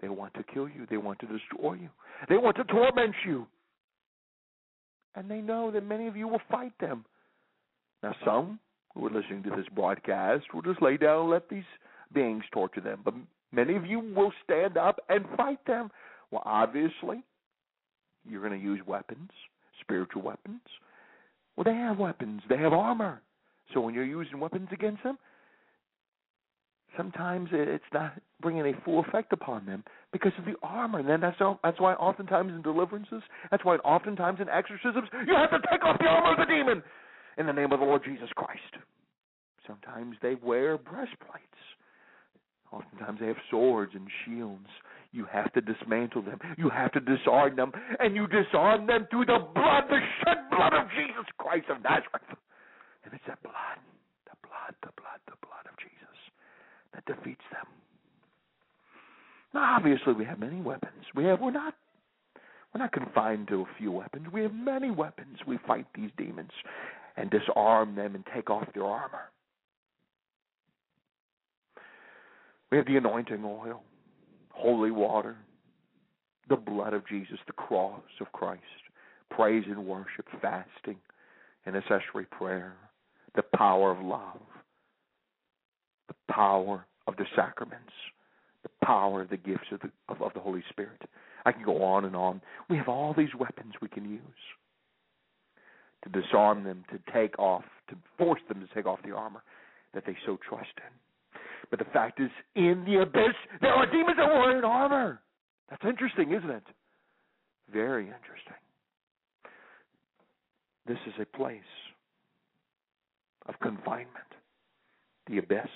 They 0.00 0.08
want 0.08 0.32
to 0.34 0.44
kill 0.44 0.68
you. 0.68 0.86
They 0.88 0.96
want 0.96 1.18
to 1.18 1.26
destroy 1.26 1.74
you. 1.74 1.88
They 2.28 2.36
want 2.36 2.56
to 2.56 2.64
torment 2.64 3.14
you. 3.26 3.46
And 5.14 5.30
they 5.30 5.40
know 5.40 5.70
that 5.70 5.84
many 5.84 6.06
of 6.06 6.16
you 6.16 6.28
will 6.28 6.40
fight 6.50 6.72
them. 6.80 7.04
Now, 8.02 8.14
some 8.24 8.60
who 8.94 9.06
are 9.06 9.10
listening 9.10 9.42
to 9.44 9.50
this 9.50 9.66
broadcast 9.74 10.44
will 10.52 10.62
just 10.62 10.82
lay 10.82 10.96
down 10.96 11.22
and 11.22 11.30
let 11.30 11.48
these 11.48 11.64
beings 12.12 12.44
torture 12.52 12.80
them. 12.80 13.00
But 13.04 13.14
many 13.52 13.76
of 13.76 13.86
you 13.86 14.00
will 14.00 14.32
stand 14.44 14.76
up 14.76 15.00
and 15.08 15.24
fight 15.36 15.64
them. 15.66 15.90
Well, 16.30 16.42
obviously, 16.44 17.22
you're 18.28 18.46
going 18.46 18.58
to 18.58 18.64
use 18.64 18.80
weapons, 18.86 19.30
spiritual 19.80 20.22
weapons. 20.22 20.60
Well, 21.56 21.64
they 21.64 21.74
have 21.74 21.98
weapons, 21.98 22.42
they 22.48 22.58
have 22.58 22.72
armor. 22.72 23.20
So 23.74 23.80
when 23.80 23.94
you're 23.94 24.04
using 24.04 24.40
weapons 24.40 24.68
against 24.72 25.02
them, 25.02 25.18
sometimes 26.96 27.50
it's 27.52 27.84
not 27.92 28.14
bringing 28.40 28.66
a 28.66 28.72
full 28.84 29.00
effect 29.00 29.32
upon 29.32 29.66
them 29.66 29.84
because 30.12 30.32
of 30.38 30.44
the 30.44 30.54
armor. 30.62 31.00
And 31.00 31.08
then 31.08 31.20
that's 31.20 31.36
that's 31.62 31.80
why 31.80 31.94
oftentimes 31.94 32.52
in 32.52 32.62
deliverances, 32.62 33.22
that's 33.50 33.64
why 33.64 33.76
oftentimes 33.76 34.40
in 34.40 34.48
exorcisms, 34.48 35.08
you 35.26 35.34
have 35.34 35.50
to 35.50 35.60
take 35.70 35.84
off 35.84 35.98
the 35.98 36.06
armor 36.06 36.32
of 36.32 36.48
the 36.48 36.52
demon 36.52 36.82
in 37.38 37.46
the 37.46 37.52
name 37.52 37.72
of 37.72 37.80
the 37.80 37.86
Lord 37.86 38.02
Jesus 38.04 38.28
Christ. 38.34 38.82
Sometimes 39.66 40.16
they 40.22 40.34
wear 40.42 40.76
breastplates. 40.76 41.44
Oftentimes 42.72 43.20
they 43.20 43.28
have 43.28 43.36
swords 43.50 43.92
and 43.94 44.06
shields. 44.24 44.66
You 45.12 45.24
have 45.30 45.52
to 45.54 45.60
dismantle 45.60 46.22
them. 46.22 46.38
You 46.58 46.68
have 46.68 46.92
to 46.92 47.00
disarm 47.00 47.56
them. 47.56 47.72
And 47.98 48.14
you 48.14 48.26
disarm 48.26 48.86
them 48.86 49.06
through 49.10 49.26
the 49.26 49.38
blood, 49.54 49.84
the 49.88 50.00
shed 50.20 50.50
blood 50.50 50.74
of 50.74 50.88
Jesus 50.90 51.24
Christ 51.38 51.66
of 51.70 51.82
Nazareth. 51.82 52.28
And 53.04 53.14
it's 53.14 53.24
that 53.26 53.42
blood, 53.42 53.80
the 54.26 54.36
blood, 54.42 54.74
the 54.82 54.92
blood, 55.00 55.20
the 55.26 55.38
blood 55.40 55.64
of 55.64 55.78
Jesus 55.78 56.16
that 56.92 57.06
defeats 57.06 57.44
them. 57.52 57.64
Now 59.54 59.76
obviously 59.76 60.12
we 60.12 60.26
have 60.26 60.38
many 60.38 60.60
weapons. 60.60 61.04
We 61.14 61.24
have 61.24 61.40
we're 61.40 61.52
not 61.52 61.74
we're 62.74 62.80
not 62.80 62.92
confined 62.92 63.48
to 63.48 63.62
a 63.62 63.66
few 63.78 63.92
weapons. 63.92 64.26
We 64.30 64.42
have 64.42 64.52
many 64.52 64.90
weapons. 64.90 65.38
We 65.46 65.58
fight 65.66 65.86
these 65.94 66.10
demons 66.18 66.50
and 67.18 67.30
disarm 67.30 67.96
them 67.96 68.14
and 68.14 68.24
take 68.34 68.48
off 68.48 68.68
their 68.74 68.84
armor. 68.84 69.30
We 72.70 72.78
have 72.78 72.86
the 72.86 72.96
anointing 72.96 73.44
oil, 73.44 73.82
holy 74.50 74.90
water, 74.90 75.36
the 76.48 76.56
blood 76.56 76.94
of 76.94 77.06
Jesus, 77.08 77.38
the 77.46 77.52
cross 77.54 78.00
of 78.20 78.30
Christ, 78.32 78.62
praise 79.30 79.64
and 79.66 79.84
worship, 79.86 80.26
fasting, 80.40 80.96
intercessory 81.66 82.26
prayer, 82.30 82.74
the 83.34 83.44
power 83.56 83.90
of 83.90 84.04
love, 84.04 84.40
the 86.08 86.32
power 86.32 86.86
of 87.06 87.16
the 87.16 87.26
sacraments, 87.34 87.92
the 88.62 88.86
power 88.86 89.22
of 89.22 89.30
the 89.30 89.36
gifts 89.36 89.66
of 89.72 89.80
the, 89.80 89.90
of, 90.08 90.22
of 90.22 90.32
the 90.34 90.40
Holy 90.40 90.62
Spirit. 90.70 91.02
I 91.44 91.52
can 91.52 91.64
go 91.64 91.82
on 91.82 92.04
and 92.04 92.14
on. 92.14 92.40
We 92.68 92.76
have 92.76 92.88
all 92.88 93.14
these 93.16 93.34
weapons 93.38 93.74
we 93.80 93.88
can 93.88 94.08
use 94.08 94.20
to 96.04 96.20
disarm 96.20 96.64
them, 96.64 96.84
to 96.90 96.98
take 97.12 97.38
off, 97.38 97.64
to 97.88 97.96
force 98.16 98.40
them 98.48 98.60
to 98.60 98.74
take 98.74 98.86
off 98.86 99.00
the 99.04 99.14
armor 99.14 99.42
that 99.94 100.04
they 100.06 100.16
so 100.26 100.38
trust 100.48 100.70
in. 100.76 101.40
But 101.70 101.78
the 101.78 101.86
fact 101.86 102.20
is, 102.20 102.30
in 102.54 102.84
the 102.86 103.02
abyss, 103.02 103.34
there 103.60 103.72
are 103.72 103.86
demons 103.90 104.16
that 104.16 104.26
wearing 104.26 104.64
armor. 104.64 105.20
That's 105.70 105.84
interesting, 105.84 106.32
isn't 106.32 106.50
it? 106.50 106.62
Very 107.72 108.04
interesting. 108.04 108.54
This 110.86 110.98
is 111.06 111.14
a 111.20 111.36
place 111.36 111.60
of 113.46 113.58
confinement, 113.60 114.08
the 115.26 115.38
abyss. 115.38 115.68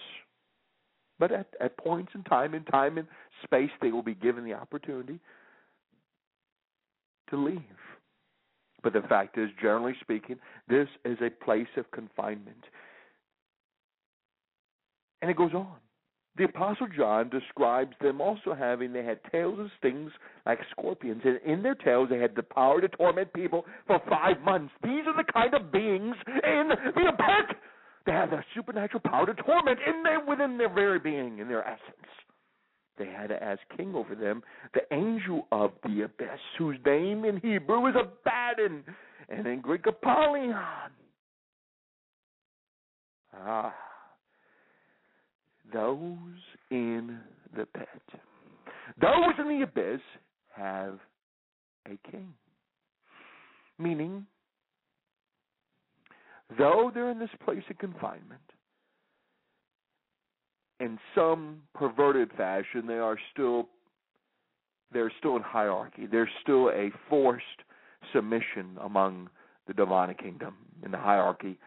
But 1.19 1.33
at, 1.33 1.49
at 1.61 1.77
points 1.77 2.13
in 2.15 2.25
time, 2.25 2.55
in 2.55 2.65
time 2.65 2.97
and 2.97 3.07
space, 3.45 3.71
they 3.81 3.93
will 3.93 4.03
be 4.03 4.15
given 4.15 4.45
the 4.45 4.55
opportunity 4.55 5.21
to 7.31 7.37
leave. 7.37 7.61
But 8.83 8.93
the 8.93 9.03
fact 9.03 9.39
is, 9.39 9.49
generally 9.61 9.95
speaking, 10.01 10.37
this 10.69 10.89
is 11.05 11.19
a 11.21 11.31
place 11.45 11.69
of 11.77 11.91
confinement. 11.93 12.65
And 15.21 15.31
it 15.31 15.37
goes 15.37 15.55
on. 15.55 15.77
The 16.37 16.45
Apostle 16.45 16.89
John 16.97 17.29
describes 17.29 17.93
them 18.01 18.21
also 18.21 18.55
having, 18.59 18.93
they 18.93 19.05
had 19.05 19.21
tails 19.31 19.59
and 19.59 19.71
stings 19.79 20.11
like 20.47 20.59
scorpions, 20.71 21.21
and 21.25 21.39
in 21.45 21.63
their 21.63 21.75
tails 21.75 22.09
they 22.09 22.19
had 22.19 22.35
the 22.35 22.43
power 22.43 22.81
to 22.81 22.89
torment 22.89 23.33
people 23.35 23.67
for 23.87 24.01
five 24.09 24.41
months. 24.41 24.73
These 24.83 25.05
are 25.07 25.17
the 25.17 25.31
kind 25.31 25.53
of 25.53 25.71
beings 25.71 26.17
in 26.27 26.71
the 26.97 27.09
abyss. 27.09 27.57
They 28.07 28.13
have 28.13 28.31
the 28.31 28.43
supernatural 28.57 29.03
power 29.05 29.27
to 29.27 29.35
torment 29.35 29.79
in 29.87 30.03
their, 30.03 30.25
within 30.25 30.57
their 30.57 30.73
very 30.73 30.99
being, 30.99 31.39
in 31.39 31.49
their 31.49 31.65
essence. 31.65 32.09
They 32.99 33.07
had 33.07 33.31
as 33.33 33.59
king 33.77 33.95
over 33.95 34.15
them 34.15 34.43
the 34.75 34.83
angel 34.95 35.47
of 35.51 35.73
the 35.83 36.03
abyss, 36.03 36.41
whose 36.59 36.77
name 36.85 37.25
in 37.25 37.39
Hebrew 37.39 37.87
is 37.87 37.95
Abaddon, 37.97 38.85
and 39.29 39.47
in 39.47 39.61
Greek 39.61 39.87
Apollyon. 39.87 40.91
Ah 43.35 43.75
those 45.73 46.17
in 46.71 47.19
the 47.57 47.67
pit. 47.67 47.89
Those 49.01 49.35
in 49.39 49.49
the 49.49 49.63
abyss 49.63 50.01
have 50.55 50.99
a 51.87 52.11
king. 52.11 52.33
Meaning, 53.79 54.27
though 56.59 56.91
they're 56.93 57.11
in 57.11 57.19
this 57.19 57.31
place 57.45 57.63
of 57.71 57.79
confinement, 57.79 58.41
in 60.83 60.99
some 61.15 61.63
perverted 61.75 62.31
fashion, 62.37 62.87
they 62.87 62.99
are 62.99 63.17
still 63.33 63.69
they're 64.93 65.13
still 65.19 65.37
in 65.37 65.43
hierarchy. 65.43 66.07
There's 66.11 66.29
still 66.43 66.69
a 66.69 66.91
forced 67.09 67.47
submission 68.13 68.77
among 68.83 69.31
the 69.67 69.73
demonic 69.73 70.19
kingdom 70.19 70.55
in 70.85 70.91
the 70.91 70.99
hierarchy 70.99 71.59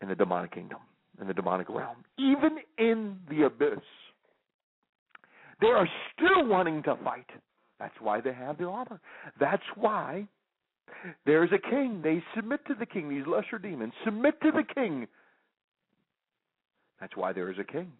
in 0.00 0.08
the 0.08 0.14
demonic 0.14 0.52
kingdom 0.52 0.78
in 1.20 1.26
the 1.26 1.34
demonic 1.34 1.68
realm, 1.68 1.98
even 2.18 2.58
in 2.78 3.18
the 3.28 3.42
abyss. 3.44 3.84
They 5.60 5.66
are 5.66 5.88
still 6.14 6.46
wanting 6.46 6.82
to 6.84 6.96
fight. 7.04 7.28
That's 7.78 7.94
why 8.00 8.22
they 8.22 8.32
have 8.32 8.56
their 8.56 8.70
armor. 8.70 9.00
That's 9.38 9.62
why 9.74 10.26
there's 11.26 11.50
a 11.52 11.70
king. 11.70 12.00
They 12.02 12.22
submit 12.34 12.60
to 12.68 12.74
the 12.74 12.86
king. 12.86 13.10
These 13.10 13.26
lesser 13.26 13.58
demons 13.58 13.92
submit 14.04 14.40
to 14.40 14.50
the 14.50 14.64
king. 14.74 15.06
That's 17.00 17.16
why 17.16 17.32
there 17.34 17.50
is 17.50 17.58
a 17.58 17.64
king. 17.64 17.92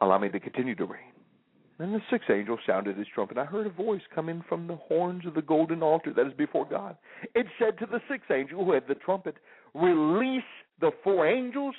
Allow 0.00 0.18
me 0.18 0.28
to 0.28 0.40
continue 0.40 0.74
to 0.76 0.84
read. 0.84 1.12
Then 1.78 1.92
the 1.92 2.00
sixth 2.10 2.30
angel 2.30 2.58
sounded 2.66 2.96
his 2.96 3.06
trumpet. 3.14 3.36
I 3.36 3.44
heard 3.44 3.66
a 3.66 3.70
voice 3.70 4.02
coming 4.14 4.44
from 4.48 4.66
the 4.66 4.76
horns 4.76 5.26
of 5.26 5.34
the 5.34 5.42
golden 5.42 5.82
altar 5.82 6.12
that 6.14 6.26
is 6.26 6.32
before 6.34 6.66
God. 6.68 6.96
It 7.34 7.46
said 7.58 7.78
to 7.78 7.86
the 7.86 8.00
sixth 8.08 8.30
angel 8.30 8.64
who 8.64 8.72
had 8.72 8.84
the 8.86 8.94
trumpet, 8.94 9.36
Release 9.74 10.42
the 10.80 10.92
four 11.02 11.26
angels 11.26 11.74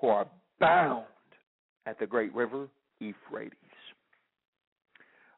who 0.00 0.08
are 0.08 0.26
bound 0.60 1.06
at 1.86 1.98
the 1.98 2.06
great 2.06 2.34
river 2.34 2.68
Euphrates. 3.00 3.54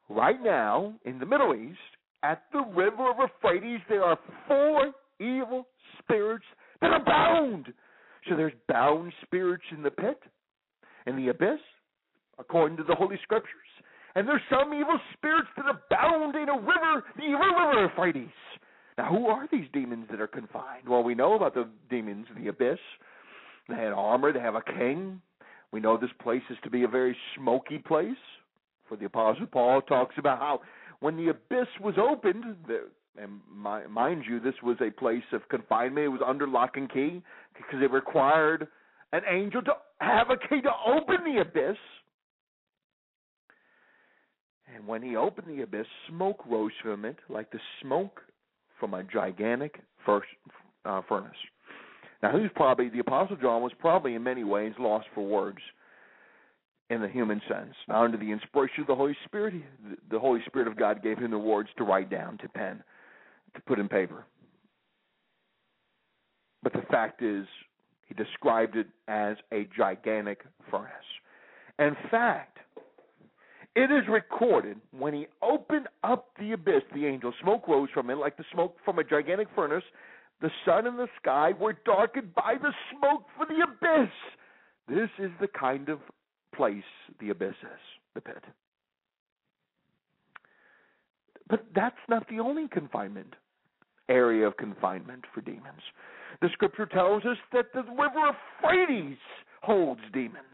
Right 0.08 0.42
now, 0.42 0.94
in 1.04 1.20
the 1.20 1.26
Middle 1.26 1.54
East, 1.54 1.78
at 2.24 2.42
the 2.52 2.64
river 2.74 3.10
of 3.10 3.16
Euphrates, 3.18 3.80
there 3.88 4.02
are 4.02 4.18
four 4.48 4.92
evil 5.20 5.68
spirits 6.02 6.44
that 6.80 6.90
are 6.90 7.04
bound. 7.04 7.72
So 8.28 8.36
there's 8.36 8.52
bound 8.68 9.12
spirits 9.22 9.64
in 9.70 9.82
the 9.82 9.90
pit, 9.90 10.20
in 11.06 11.16
the 11.16 11.28
abyss, 11.28 11.60
according 12.40 12.78
to 12.78 12.82
the 12.82 12.94
Holy 12.94 13.18
Scriptures. 13.22 13.54
And 14.16 14.26
there's 14.26 14.40
some 14.50 14.74
evil 14.74 14.98
spirits 15.12 15.48
that 15.56 15.66
abound 15.66 16.34
in 16.34 16.48
a 16.48 16.58
river, 16.58 17.04
the 17.16 17.28
river 17.28 17.84
of 17.84 17.90
Euphrates. 17.90 18.28
Now, 18.98 19.08
who 19.08 19.28
are 19.28 19.46
these 19.52 19.66
demons 19.72 20.06
that 20.10 20.20
are 20.20 20.26
confined? 20.26 20.88
Well, 20.88 21.04
we 21.04 21.14
know 21.14 21.34
about 21.34 21.54
the 21.54 21.68
demons 21.88 22.26
in 22.34 22.42
the 22.42 22.50
abyss. 22.50 22.78
They 23.68 23.76
had 23.76 23.92
armor, 23.92 24.32
they 24.32 24.40
have 24.40 24.56
a 24.56 24.62
king. 24.62 25.20
We 25.72 25.78
know 25.78 25.96
this 25.96 26.10
place 26.20 26.42
is 26.50 26.58
to 26.64 26.70
be 26.70 26.82
a 26.82 26.88
very 26.88 27.16
smoky 27.36 27.78
place. 27.78 28.16
For 28.88 28.96
the 28.96 29.04
Apostle 29.04 29.46
Paul 29.46 29.82
talks 29.82 30.16
about 30.18 30.38
how 30.40 30.60
when 30.98 31.16
the 31.16 31.28
abyss 31.28 31.68
was 31.80 31.94
opened, 31.96 32.44
the, 32.66 32.88
and 33.16 33.40
mind 33.88 34.24
you, 34.28 34.40
this 34.40 34.54
was 34.62 34.76
a 34.80 34.90
place 34.90 35.22
of 35.32 35.48
confinement. 35.48 36.06
It 36.06 36.08
was 36.08 36.20
under 36.26 36.48
lock 36.48 36.76
and 36.76 36.92
key 36.92 37.22
because 37.56 37.82
it 37.82 37.92
required 37.92 38.66
an 39.12 39.22
angel 39.30 39.62
to 39.62 39.72
have 40.00 40.30
a 40.30 40.36
key 40.36 40.60
to 40.62 40.70
open 40.86 41.18
the 41.24 41.40
abyss. 41.40 41.76
And 44.74 44.86
when 44.86 45.02
he 45.02 45.16
opened 45.16 45.48
the 45.48 45.62
abyss, 45.62 45.86
smoke 46.08 46.44
rose 46.48 46.72
from 46.82 47.04
it 47.04 47.16
like 47.28 47.50
the 47.50 47.60
smoke 47.82 48.20
from 48.78 48.94
a 48.94 49.02
gigantic 49.02 49.80
first, 50.04 50.28
uh, 50.84 51.02
furnace. 51.08 51.32
Now, 52.22 52.32
who's 52.32 52.50
probably, 52.54 52.88
the 52.88 52.98
Apostle 52.98 53.36
John 53.36 53.62
was 53.62 53.72
probably 53.78 54.14
in 54.14 54.22
many 54.22 54.44
ways 54.44 54.72
lost 54.78 55.06
for 55.14 55.26
words 55.26 55.58
in 56.90 57.00
the 57.00 57.08
human 57.08 57.40
sense. 57.48 57.74
Now, 57.88 58.04
under 58.04 58.16
the 58.16 58.30
inspiration 58.30 58.82
of 58.82 58.86
the 58.88 58.94
Holy 58.94 59.16
Spirit, 59.24 59.54
the 60.10 60.18
Holy 60.18 60.40
Spirit 60.46 60.68
of 60.68 60.76
God 60.76 61.02
gave 61.02 61.18
him 61.18 61.30
the 61.30 61.38
words 61.38 61.70
to 61.78 61.84
write 61.84 62.10
down, 62.10 62.36
to 62.38 62.48
pen, 62.48 62.82
to 63.54 63.60
put 63.62 63.78
in 63.78 63.88
paper. 63.88 64.24
But 66.62 66.72
the 66.72 66.82
fact 66.90 67.22
is, 67.22 67.46
he 68.06 68.14
described 68.14 68.76
it 68.76 68.88
as 69.08 69.36
a 69.52 69.68
gigantic 69.76 70.40
furnace. 70.70 70.90
In 71.78 71.96
fact, 72.10 72.49
it 73.76 73.90
is 73.90 74.08
recorded 74.08 74.78
when 74.90 75.14
he 75.14 75.26
opened 75.42 75.86
up 76.02 76.28
the 76.38 76.52
abyss, 76.52 76.82
the 76.94 77.06
angel, 77.06 77.32
smoke 77.40 77.68
rose 77.68 77.88
from 77.94 78.10
it 78.10 78.16
like 78.16 78.36
the 78.36 78.44
smoke 78.52 78.76
from 78.84 78.98
a 78.98 79.04
gigantic 79.04 79.48
furnace. 79.54 79.84
The 80.40 80.50
sun 80.64 80.86
and 80.86 80.98
the 80.98 81.08
sky 81.20 81.52
were 81.58 81.76
darkened 81.84 82.34
by 82.34 82.54
the 82.60 82.72
smoke 82.90 83.26
for 83.36 83.46
the 83.46 83.62
abyss. 83.62 84.10
This 84.88 85.10
is 85.18 85.30
the 85.40 85.48
kind 85.48 85.88
of 85.88 86.00
place 86.54 86.82
the 87.20 87.30
abyss 87.30 87.54
is, 87.62 87.80
the 88.14 88.20
pit. 88.20 88.42
But 91.48 91.66
that's 91.74 91.96
not 92.08 92.26
the 92.28 92.40
only 92.40 92.68
confinement, 92.68 93.34
area 94.08 94.46
of 94.46 94.56
confinement 94.56 95.24
for 95.34 95.42
demons. 95.42 95.82
The 96.40 96.48
scripture 96.52 96.86
tells 96.86 97.24
us 97.24 97.36
that 97.52 97.66
the 97.74 97.82
river 97.82 98.34
Euphrates 98.62 99.18
holds 99.62 100.00
demons. 100.12 100.49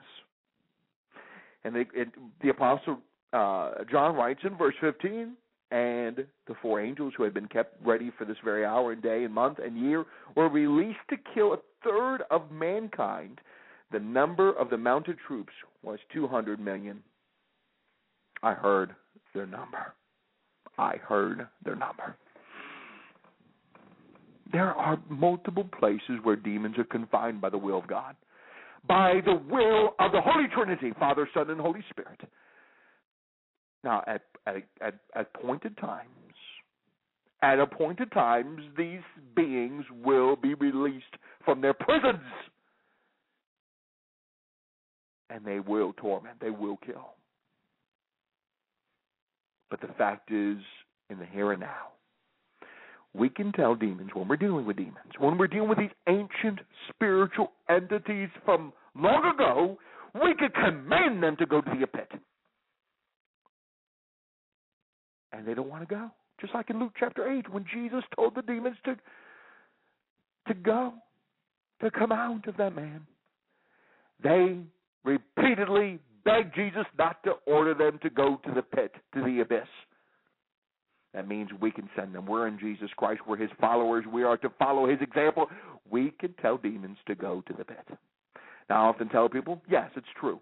And 1.66 1.74
the, 1.74 1.80
it, 1.94 2.08
the 2.42 2.50
apostle 2.50 2.98
uh, 3.32 3.82
John 3.90 4.14
writes 4.14 4.38
in 4.44 4.56
verse 4.56 4.76
15, 4.80 5.32
and 5.72 6.16
the 6.46 6.54
four 6.62 6.80
angels 6.80 7.12
who 7.16 7.24
had 7.24 7.34
been 7.34 7.48
kept 7.48 7.84
ready 7.84 8.12
for 8.16 8.24
this 8.24 8.36
very 8.44 8.64
hour 8.64 8.92
and 8.92 9.02
day 9.02 9.24
and 9.24 9.34
month 9.34 9.58
and 9.58 9.76
year 9.76 10.04
were 10.36 10.48
released 10.48 11.00
to 11.10 11.16
kill 11.34 11.54
a 11.54 11.58
third 11.82 12.18
of 12.30 12.52
mankind. 12.52 13.40
The 13.90 13.98
number 13.98 14.52
of 14.52 14.70
the 14.70 14.78
mounted 14.78 15.16
troops 15.26 15.52
was 15.82 15.98
200 16.12 16.60
million. 16.60 17.02
I 18.44 18.52
heard 18.54 18.94
their 19.34 19.46
number. 19.46 19.92
I 20.78 20.98
heard 20.98 21.48
their 21.64 21.74
number. 21.74 22.16
There 24.52 24.72
are 24.72 25.00
multiple 25.08 25.68
places 25.80 26.20
where 26.22 26.36
demons 26.36 26.78
are 26.78 26.84
confined 26.84 27.40
by 27.40 27.50
the 27.50 27.58
will 27.58 27.78
of 27.78 27.88
God 27.88 28.14
by 28.86 29.20
the 29.24 29.34
will 29.34 29.94
of 29.98 30.12
the 30.12 30.20
Holy 30.20 30.46
Trinity, 30.54 30.92
Father, 30.98 31.28
Son, 31.34 31.50
and 31.50 31.60
Holy 31.60 31.84
Spirit. 31.90 32.20
Now, 33.84 34.02
at, 34.06 34.22
at, 34.46 34.62
at, 34.80 34.94
appointed 35.14 35.76
times, 35.78 36.08
at 37.42 37.58
appointed 37.58 38.10
times, 38.12 38.62
these 38.76 39.00
beings 39.34 39.84
will 40.04 40.36
be 40.36 40.54
released 40.54 41.04
from 41.44 41.60
their 41.60 41.74
prisons. 41.74 42.22
And 45.30 45.44
they 45.44 45.60
will 45.60 45.92
torment, 45.94 46.36
they 46.40 46.50
will 46.50 46.78
kill. 46.84 47.14
But 49.70 49.80
the 49.80 49.88
fact 49.98 50.30
is, 50.30 50.58
in 51.10 51.18
the 51.18 51.26
here 51.26 51.52
and 51.52 51.60
now, 51.60 51.95
we 53.16 53.28
can 53.28 53.52
tell 53.52 53.74
demons 53.74 54.10
when 54.14 54.28
we're 54.28 54.36
dealing 54.36 54.66
with 54.66 54.76
demons, 54.76 54.96
when 55.18 55.38
we're 55.38 55.46
dealing 55.46 55.68
with 55.68 55.78
these 55.78 55.90
ancient 56.08 56.60
spiritual 56.88 57.52
entities 57.68 58.28
from 58.44 58.72
long 58.94 59.32
ago, 59.34 59.78
we 60.14 60.34
can 60.34 60.50
command 60.50 61.22
them 61.22 61.36
to 61.36 61.46
go 61.46 61.60
to 61.60 61.70
the 61.78 61.86
pit. 61.86 62.10
And 65.32 65.46
they 65.46 65.54
don't 65.54 65.68
want 65.68 65.88
to 65.88 65.94
go. 65.94 66.10
Just 66.40 66.54
like 66.54 66.70
in 66.70 66.78
Luke 66.78 66.92
chapter 66.98 67.30
8, 67.30 67.52
when 67.52 67.64
Jesus 67.72 68.02
told 68.14 68.34
the 68.34 68.42
demons 68.42 68.76
to, 68.84 68.96
to 70.48 70.54
go, 70.54 70.92
to 71.80 71.90
come 71.90 72.12
out 72.12 72.46
of 72.48 72.56
that 72.56 72.74
man. 72.74 73.06
They 74.22 74.58
repeatedly 75.04 75.98
begged 76.24 76.54
Jesus 76.54 76.86
not 76.98 77.22
to 77.24 77.32
order 77.46 77.74
them 77.74 77.98
to 78.02 78.10
go 78.10 78.40
to 78.44 78.52
the 78.52 78.62
pit, 78.62 78.92
to 79.14 79.22
the 79.22 79.40
abyss. 79.40 79.68
That 81.16 81.26
means 81.26 81.48
we 81.62 81.70
can 81.70 81.88
send 81.96 82.14
them. 82.14 82.26
We're 82.26 82.46
in 82.46 82.58
Jesus 82.58 82.90
Christ. 82.94 83.22
We're 83.26 83.38
his 83.38 83.50
followers. 83.58 84.04
We 84.12 84.22
are 84.22 84.36
to 84.36 84.50
follow 84.58 84.86
his 84.86 85.00
example. 85.00 85.46
We 85.90 86.12
can 86.20 86.34
tell 86.42 86.58
demons 86.58 86.98
to 87.06 87.14
go 87.14 87.42
to 87.46 87.54
the 87.54 87.64
pit. 87.64 87.88
Now, 88.68 88.84
I 88.84 88.88
often 88.90 89.08
tell 89.08 89.26
people, 89.26 89.62
yes, 89.68 89.90
it's 89.96 90.06
true. 90.20 90.38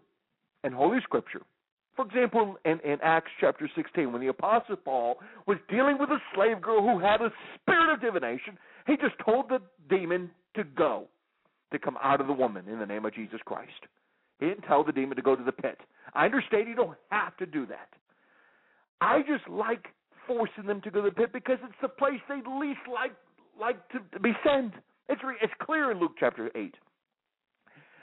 in 0.65 0.73
Holy 0.73 0.99
Scripture. 1.05 1.43
For 1.95 2.05
example, 2.05 2.57
in, 2.65 2.81
in 2.81 2.99
Acts 3.05 3.31
chapter 3.41 3.71
16, 3.77 4.13
when 4.13 4.21
the 4.21 4.27
Apostle 4.29 4.75
Paul 4.75 5.19
was 5.47 5.59
dealing 5.71 5.97
with 5.97 6.11
a 6.11 6.19
slave 6.35 6.61
girl 6.61 6.83
who 6.83 6.99
had 6.99 7.21
a 7.21 7.31
spirit 7.63 7.93
of 7.93 8.01
divination, 8.01 8.59
he 8.89 8.97
just 8.97 9.15
told 9.25 9.49
the 9.49 9.61
demon 9.89 10.29
to 10.57 10.65
go, 10.65 11.05
to 11.71 11.79
come 11.79 11.97
out 12.03 12.21
of 12.21 12.27
the 12.27 12.33
woman 12.33 12.69
in 12.69 12.81
the 12.81 12.87
name 12.87 13.05
of 13.05 13.15
Jesus 13.15 13.39
Christ. 13.45 13.71
He 14.41 14.47
didn't 14.47 14.63
tell 14.63 14.83
the 14.83 14.91
demon 14.91 15.15
to 15.15 15.23
go 15.23 15.37
to 15.37 15.45
the 15.45 15.53
pit. 15.53 15.79
I 16.15 16.25
understand 16.25 16.67
you 16.69 16.75
don't 16.75 16.99
have 17.11 17.37
to 17.37 17.47
do 17.47 17.65
that. 17.67 17.91
I 19.01 19.21
just 19.21 19.49
like 19.49 19.85
forcing 20.27 20.67
them 20.67 20.81
to 20.83 20.91
go 20.91 21.03
to 21.03 21.11
the 21.11 21.15
pit 21.15 21.33
because 21.33 21.59
it's 21.63 21.75
the 21.83 21.89
place 21.89 22.21
they 22.29 22.41
least 22.61 22.81
like 22.93 23.13
like 23.59 23.77
to, 23.91 24.21
be 24.21 24.33
sent. 24.45 24.73
It's 25.09 25.23
re, 25.23 25.37
it's 25.43 25.53
clear 25.63 25.91
in 25.91 26.01
Luke 26.01 26.13
chapter 26.19 26.51
eight. 26.57 26.75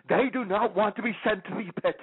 They 0.10 0.30
do 0.32 0.46
not 0.46 0.76
want 0.76 0.96
to 0.96 1.02
be 1.02 1.16
sent 1.26 1.44
to 1.46 1.52
the 1.52 1.82
pit. 1.82 1.96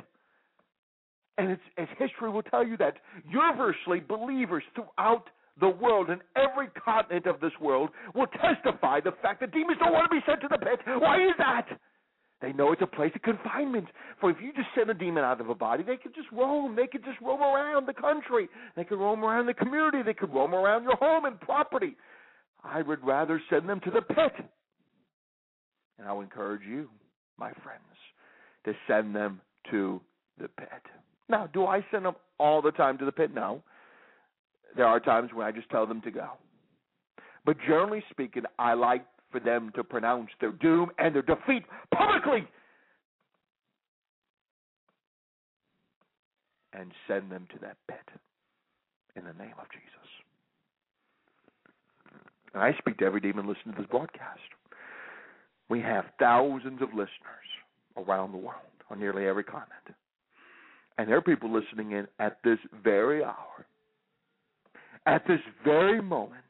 And 1.38 1.50
it's, 1.52 1.62
as 1.76 1.86
history 1.98 2.30
will 2.30 2.42
tell 2.42 2.66
you 2.66 2.76
that 2.78 2.94
universally 3.30 4.00
believers 4.00 4.64
throughout 4.74 5.24
the 5.60 5.68
world 5.68 6.10
and 6.10 6.20
every 6.36 6.68
continent 6.84 7.26
of 7.26 7.40
this 7.40 7.52
world 7.60 7.90
will 8.14 8.26
testify 8.26 9.00
the 9.00 9.12
fact 9.22 9.40
that 9.40 9.52
demons 9.52 9.78
don't 9.78 9.92
want 9.92 10.10
to 10.10 10.14
be 10.14 10.22
sent 10.26 10.40
to 10.40 10.48
the 10.48 10.58
pit. 10.58 10.80
Why 10.98 11.16
is 11.16 11.34
that? 11.38 11.66
They 12.40 12.52
know 12.52 12.72
it's 12.72 12.82
a 12.82 12.86
place 12.86 13.12
of 13.16 13.22
confinement. 13.22 13.86
For 14.20 14.30
if 14.30 14.36
you 14.40 14.52
just 14.52 14.68
send 14.74 14.88
a 14.90 14.94
demon 14.94 15.24
out 15.24 15.40
of 15.40 15.48
a 15.48 15.54
body, 15.54 15.82
they 15.82 15.96
could 15.96 16.14
just 16.14 16.28
roam. 16.32 16.76
They 16.76 16.86
could 16.86 17.04
just 17.04 17.20
roam 17.20 17.40
around 17.42 17.86
the 17.86 17.94
country. 17.94 18.48
They 18.76 18.84
could 18.84 18.98
roam 18.98 19.24
around 19.24 19.46
the 19.46 19.54
community. 19.54 20.02
They 20.02 20.14
could 20.14 20.32
roam 20.32 20.54
around 20.54 20.84
your 20.84 20.96
home 20.96 21.24
and 21.24 21.40
property. 21.40 21.96
I 22.62 22.82
would 22.82 23.04
rather 23.04 23.40
send 23.50 23.68
them 23.68 23.80
to 23.80 23.90
the 23.90 24.02
pit. 24.02 24.32
And 25.98 26.06
I'll 26.06 26.20
encourage 26.20 26.62
you, 26.62 26.88
my 27.38 27.52
friends, 27.64 27.82
to 28.64 28.72
send 28.86 29.16
them 29.16 29.40
to 29.70 30.00
the 30.40 30.48
pit. 30.48 30.68
Now, 31.28 31.48
do 31.52 31.66
I 31.66 31.84
send 31.90 32.04
them 32.04 32.14
all 32.38 32.62
the 32.62 32.70
time 32.70 32.98
to 32.98 33.04
the 33.04 33.12
pit? 33.12 33.34
No. 33.34 33.62
There 34.76 34.86
are 34.86 35.00
times 35.00 35.30
when 35.34 35.46
I 35.46 35.50
just 35.50 35.68
tell 35.70 35.86
them 35.86 36.00
to 36.02 36.10
go. 36.12 36.28
But 37.44 37.56
generally 37.66 38.04
speaking, 38.10 38.44
I 38.58 38.74
like 38.74 39.04
for 39.30 39.40
them 39.40 39.70
to 39.74 39.84
pronounce 39.84 40.30
their 40.40 40.52
doom 40.52 40.90
and 40.98 41.14
their 41.14 41.22
defeat 41.22 41.64
publicly 41.94 42.46
and 46.72 46.92
send 47.06 47.30
them 47.30 47.46
to 47.52 47.58
that 47.60 47.76
pit 47.88 48.20
in 49.16 49.24
the 49.24 49.32
name 49.32 49.54
of 49.58 49.66
Jesus. 49.70 49.88
And 52.54 52.62
I 52.62 52.72
speak 52.78 52.98
to 52.98 53.04
every 53.04 53.20
demon 53.20 53.46
listening 53.46 53.74
to 53.74 53.82
this 53.82 53.90
broadcast. 53.90 54.40
We 55.68 55.80
have 55.80 56.06
thousands 56.18 56.80
of 56.80 56.88
listeners 56.90 57.08
around 57.96 58.32
the 58.32 58.38
world 58.38 58.54
on 58.90 58.98
nearly 58.98 59.26
every 59.26 59.44
continent. 59.44 59.94
And 60.96 61.08
there 61.08 61.16
are 61.16 61.22
people 61.22 61.52
listening 61.52 61.92
in 61.92 62.08
at 62.18 62.38
this 62.42 62.58
very 62.82 63.22
hour, 63.22 63.66
at 65.06 65.22
this 65.28 65.40
very 65.64 66.00
moment, 66.02 66.42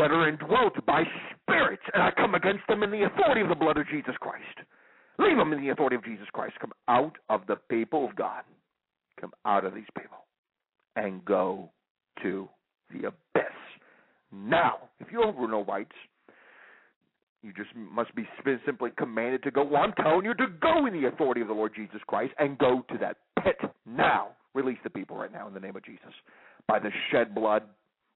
that 0.00 0.10
are 0.10 0.28
indwelt 0.28 0.74
by 0.86 1.04
spirits, 1.30 1.82
and 1.92 2.02
I 2.02 2.10
come 2.12 2.34
against 2.34 2.66
them 2.68 2.82
in 2.82 2.90
the 2.90 3.04
authority 3.04 3.42
of 3.42 3.48
the 3.48 3.54
blood 3.54 3.76
of 3.76 3.86
Jesus 3.88 4.14
Christ. 4.18 4.44
Leave 5.18 5.36
them 5.36 5.52
in 5.52 5.60
the 5.60 5.68
authority 5.68 5.96
of 5.96 6.04
Jesus 6.04 6.26
Christ. 6.32 6.54
Come 6.58 6.72
out 6.88 7.16
of 7.28 7.42
the 7.46 7.56
people 7.68 8.06
of 8.08 8.16
God. 8.16 8.42
Come 9.20 9.32
out 9.44 9.66
of 9.66 9.74
these 9.74 9.84
people 9.98 10.16
and 10.96 11.22
go 11.26 11.70
to 12.22 12.48
the 12.90 13.08
abyss. 13.08 13.52
Now, 14.32 14.76
if 15.00 15.08
you 15.12 15.20
have 15.22 15.34
no 15.36 15.64
rights, 15.64 15.92
you 17.42 17.52
just 17.52 17.70
must 17.76 18.14
be 18.14 18.26
simply 18.64 18.90
commanded 18.96 19.42
to 19.42 19.50
go. 19.50 19.64
Well, 19.64 19.82
I'm 19.82 19.92
telling 19.92 20.24
you 20.24 20.34
to 20.34 20.46
go 20.60 20.86
in 20.86 20.94
the 20.94 21.08
authority 21.08 21.42
of 21.42 21.48
the 21.48 21.54
Lord 21.54 21.72
Jesus 21.74 22.00
Christ 22.06 22.32
and 22.38 22.56
go 22.56 22.84
to 22.90 22.98
that 22.98 23.18
pit 23.42 23.58
now. 23.86 24.28
Release 24.54 24.78
the 24.82 24.90
people 24.90 25.16
right 25.16 25.32
now 25.32 25.46
in 25.46 25.54
the 25.54 25.60
name 25.60 25.76
of 25.76 25.84
Jesus. 25.84 26.12
By 26.66 26.78
the 26.78 26.90
shed 27.10 27.34
blood, 27.34 27.64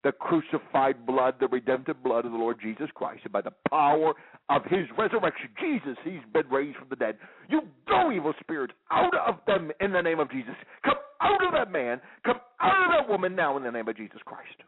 the 0.05 0.13
crucified 0.13 1.07
blood, 1.07 1.35
the 1.41 1.49
redemptive 1.49 2.01
blood 2.05 2.27
of 2.27 2.33
the 2.33 2.39
Lord 2.39 2.59
Jesus 2.63 2.89
Christ, 2.95 3.23
and 3.25 3.33
by 3.33 3.41
the 3.41 3.55
power 3.71 4.13
of 4.51 4.63
his 4.67 4.87
resurrection, 4.99 5.49
Jesus, 5.59 5.97
he's 6.05 6.21
been 6.33 6.47
raised 6.49 6.77
from 6.77 6.89
the 6.91 6.97
dead. 6.97 7.17
You 7.49 7.63
go, 7.89 8.13
evil 8.13 8.35
spirits, 8.39 8.75
out 8.93 9.15
of 9.27 9.37
them 9.47 9.73
in 9.81 9.93
the 9.93 10.03
name 10.03 10.21
of 10.21 10.31
Jesus. 10.31 10.55
Come 10.85 10.99
out 11.23 11.45
of 11.45 11.53
that 11.55 11.73
man. 11.73 12.03
Come 12.25 12.37
out 12.61 12.85
of 12.85 13.07
that 13.07 13.11
woman 13.11 13.35
now 13.35 13.57
in 13.57 13.63
the 13.63 13.71
name 13.71 13.89
of 13.89 13.97
Jesus 13.97 14.21
Christ. 14.27 14.63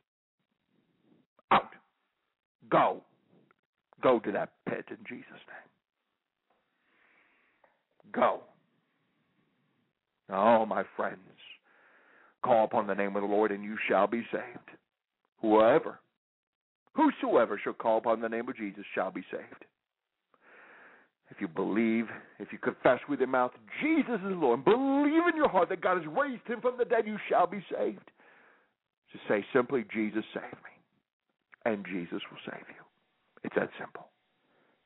Out. 1.53 1.69
Go. 2.71 3.03
Go 4.03 4.19
to 4.21 4.33
that 4.33 4.53
pit 4.67 4.87
in 4.89 4.99
Jesus' 5.07 5.27
name. 5.29 5.71
Go. 8.13 8.41
Oh, 10.33 10.65
my 10.65 10.83
friends, 10.97 11.19
call 12.43 12.65
upon 12.65 12.87
the 12.87 12.95
name 12.95 13.15
of 13.17 13.23
the 13.23 13.29
Lord 13.29 13.53
and 13.53 13.63
you 13.63 13.77
shall 13.87 14.07
be 14.07 14.23
saved. 14.33 14.71
Whoever, 15.41 16.01
whosoever 16.95 17.61
shall 17.63 17.75
call 17.75 17.99
upon 17.99 18.21
the 18.21 18.29
name 18.29 18.49
of 18.49 18.57
Jesus 18.57 18.85
shall 18.95 19.11
be 19.11 19.23
saved. 19.31 19.65
If 21.31 21.41
you 21.41 21.49
believe, 21.49 22.07
if 22.39 22.53
you 22.53 22.59
confess 22.59 23.01
with 23.09 23.19
your 23.19 23.29
mouth 23.29 23.51
Jesus 23.83 24.21
is 24.25 24.37
Lord, 24.37 24.59
and 24.59 24.65
believe 24.65 25.27
in 25.29 25.37
your 25.37 25.49
heart 25.49 25.69
that 25.71 25.81
God 25.81 25.99
has 25.99 26.07
raised 26.07 26.47
him 26.47 26.61
from 26.61 26.77
the 26.79 26.85
dead, 26.85 27.07
you 27.07 27.19
shall 27.29 27.47
be 27.47 27.65
saved. 27.71 28.11
To 29.13 29.19
say 29.29 29.45
simply, 29.53 29.85
Jesus 29.93 30.25
save 30.33 30.43
me. 30.43 30.75
And 31.65 31.85
Jesus 31.85 32.23
will 32.31 32.39
save 32.45 32.65
you. 32.69 32.85
It's 33.43 33.55
that 33.57 33.71
simple. 33.79 34.07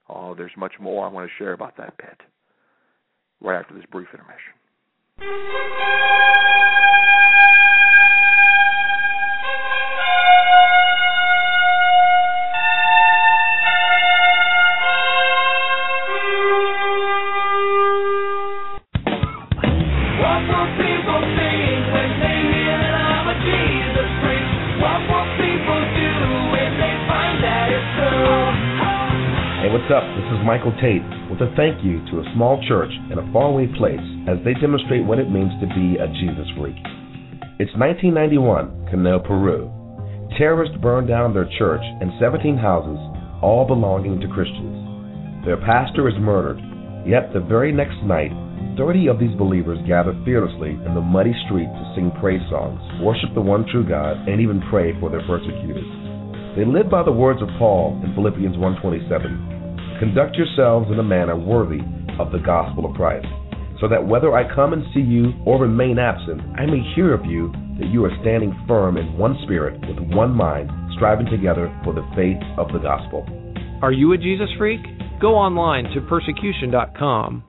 Oh, 0.08 0.34
there's 0.34 0.50
much 0.56 0.72
more 0.80 1.06
I 1.06 1.10
want 1.10 1.28
to 1.28 1.36
share 1.38 1.52
about 1.52 1.76
that 1.76 1.96
pit 1.98 2.20
right 3.40 3.60
after 3.60 3.74
this 3.74 3.84
brief 3.90 4.08
intermission. 4.12 4.54
What's 29.70 29.86
up? 29.86 30.02
This 30.18 30.26
is 30.34 30.42
Michael 30.42 30.74
Tait 30.82 31.06
with 31.30 31.38
a 31.46 31.54
thank 31.54 31.78
you 31.86 32.02
to 32.10 32.18
a 32.18 32.30
small 32.34 32.58
church 32.66 32.90
in 33.06 33.22
a 33.22 33.28
faraway 33.30 33.70
place 33.78 34.02
as 34.26 34.42
they 34.42 34.50
demonstrate 34.58 35.06
what 35.06 35.22
it 35.22 35.30
means 35.30 35.54
to 35.62 35.70
be 35.70 35.94
a 35.94 36.10
Jesus 36.10 36.50
freak. 36.58 36.74
It's 37.62 37.70
1991, 37.78 38.90
Canel, 38.90 39.22
Peru. 39.22 39.70
Terrorists 40.34 40.74
burned 40.82 41.06
down 41.06 41.30
their 41.30 41.46
church 41.54 41.86
and 42.02 42.10
17 42.18 42.58
houses, 42.58 42.98
all 43.46 43.62
belonging 43.62 44.18
to 44.18 44.34
Christians. 44.34 45.46
Their 45.46 45.62
pastor 45.62 46.10
is 46.10 46.18
murdered, 46.18 46.58
yet 47.06 47.30
the 47.30 47.38
very 47.38 47.70
next 47.70 48.02
night, 48.02 48.34
30 48.74 49.06
of 49.06 49.22
these 49.22 49.38
believers 49.38 49.78
gather 49.86 50.18
fearlessly 50.26 50.74
in 50.82 50.98
the 50.98 51.06
muddy 51.14 51.30
street 51.46 51.70
to 51.70 51.92
sing 51.94 52.10
praise 52.18 52.42
songs, 52.50 52.82
worship 53.06 53.30
the 53.38 53.40
one 53.40 53.62
true 53.70 53.86
God, 53.86 54.18
and 54.26 54.42
even 54.42 54.66
pray 54.66 54.98
for 54.98 55.14
their 55.14 55.22
persecutors. 55.30 55.86
They 56.58 56.66
live 56.66 56.90
by 56.90 57.06
the 57.06 57.14
words 57.14 57.38
of 57.38 57.54
Paul 57.54 58.02
in 58.02 58.10
Philippians 58.18 58.58
1:27. 58.58 59.49
Conduct 60.00 60.34
yourselves 60.34 60.90
in 60.90 60.98
a 60.98 61.02
manner 61.02 61.36
worthy 61.36 61.80
of 62.18 62.32
the 62.32 62.38
gospel 62.38 62.86
of 62.86 62.96
Christ, 62.96 63.26
so 63.82 63.86
that 63.86 64.08
whether 64.08 64.34
I 64.34 64.48
come 64.54 64.72
and 64.72 64.82
see 64.94 65.00
you 65.00 65.34
or 65.44 65.60
remain 65.60 65.98
absent, 65.98 66.40
I 66.56 66.64
may 66.64 66.80
hear 66.96 67.12
of 67.12 67.26
you 67.26 67.52
that 67.78 67.88
you 67.88 68.02
are 68.06 68.18
standing 68.22 68.58
firm 68.66 68.96
in 68.96 69.18
one 69.18 69.36
spirit, 69.44 69.78
with 69.86 69.98
one 70.16 70.32
mind, 70.32 70.70
striving 70.96 71.26
together 71.26 71.68
for 71.84 71.92
the 71.92 72.08
faith 72.16 72.40
of 72.56 72.72
the 72.72 72.78
gospel. 72.78 73.26
Are 73.82 73.92
you 73.92 74.14
a 74.14 74.16
Jesus 74.16 74.48
freak? 74.56 74.80
Go 75.20 75.34
online 75.34 75.84
to 75.92 76.00
persecution.com. 76.08 77.44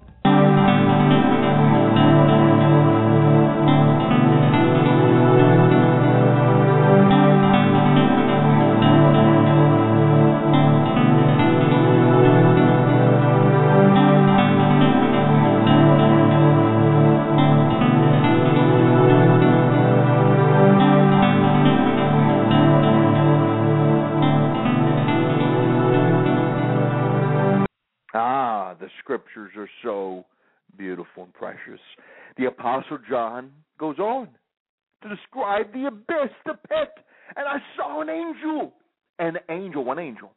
angel, 39.52 39.84
one 39.84 40.00
angel. 40.00 40.32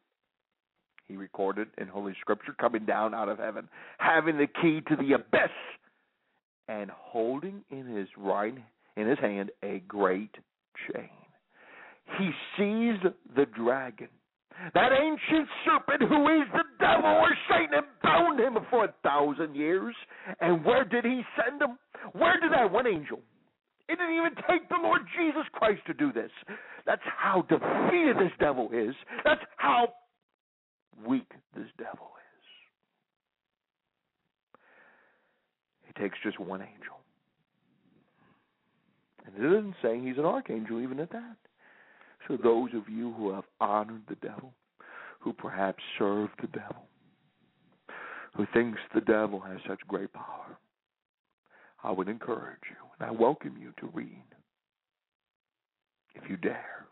He 1.09 1.17
recorded 1.17 1.69
in 1.79 1.87
Holy 1.89 2.15
Scripture 2.21 2.55
coming 2.59 2.85
down 2.87 3.15
out 3.15 3.29
of 3.29 3.39
heaven, 3.39 3.69
having 3.99 4.37
the 4.39 4.47
key 4.47 4.81
to 4.89 4.97
the 4.97 5.15
abyss. 5.15 5.51
and 6.69 6.91
holding 6.91 7.63
in 7.71 7.87
his 7.87 8.09
right 8.17 8.55
in 8.97 9.07
his 9.07 9.19
hand 9.19 9.51
a 9.63 9.83
great 9.87 10.35
chain. 10.91 11.11
He 12.19 12.31
seized 12.57 13.05
the 13.37 13.47
dragon, 13.47 14.09
that 14.73 14.91
ancient 14.93 15.49
serpent 15.65 16.09
who 16.09 16.29
is 16.41 16.49
the 16.53 16.65
devil 16.79 17.11
or 17.11 17.31
Satan, 17.51 17.75
and 17.75 17.87
bound 18.03 18.41
him 18.41 18.57
for 18.71 18.85
a 18.85 18.95
thousand 19.03 19.57
years. 19.57 19.95
And 20.41 20.65
where 20.65 20.85
did 20.85 21.05
he 21.05 21.23
send 21.37 21.61
him? 21.61 21.79
Where 22.13 22.39
did 22.41 22.53
that 22.53 22.71
one 22.71 22.87
angel? 22.87 23.21
It 23.95 23.99
didn't 23.99 24.17
even 24.17 24.35
take 24.51 24.69
the 24.69 24.79
Lord 24.83 25.03
Jesus 25.17 25.45
Christ 25.53 25.83
to 25.87 25.95
do 25.95 26.13
this. 26.13 26.31
That's 26.85 27.01
how 27.17 27.43
defeated 27.43 28.17
this 28.17 28.33
devil 28.41 28.69
is. 28.73 28.93
That's 29.25 29.41
how 29.57 29.91
weak 31.07 31.31
this 31.55 31.69
devil 31.79 32.11
is. 32.19 32.45
He 35.87 36.03
takes 36.03 36.19
just 36.25 36.41
one 36.41 36.61
angel. 36.61 36.99
And 39.25 39.37
it 39.37 39.49
doesn't 39.49 39.77
saying 39.81 40.05
he's 40.05 40.19
an 40.19 40.25
archangel 40.25 40.81
even 40.81 40.99
at 40.99 41.13
that. 41.13 41.37
So 42.27 42.37
those 42.37 42.71
of 42.75 42.89
you 42.89 43.13
who 43.13 43.33
have 43.33 43.45
honored 43.61 44.03
the 44.09 44.17
devil, 44.17 44.53
who 45.21 45.33
perhaps 45.33 45.85
serve 46.01 46.31
the 46.41 46.49
devil, 46.49 46.83
who 48.37 48.45
thinks 48.53 48.81
the 48.93 49.03
devil 49.03 49.39
has 49.39 49.59
such 49.69 49.79
great 49.87 50.13
power, 50.13 50.59
I 51.85 51.93
would 51.93 52.09
encourage 52.09 52.59
you 52.69 52.84
and 52.99 53.09
I 53.09 53.11
welcome 53.11 53.57
you 53.61 53.73
to 53.81 53.87
read. 53.93 54.25
If 56.15 56.29
you 56.29 56.37
dare. 56.37 56.87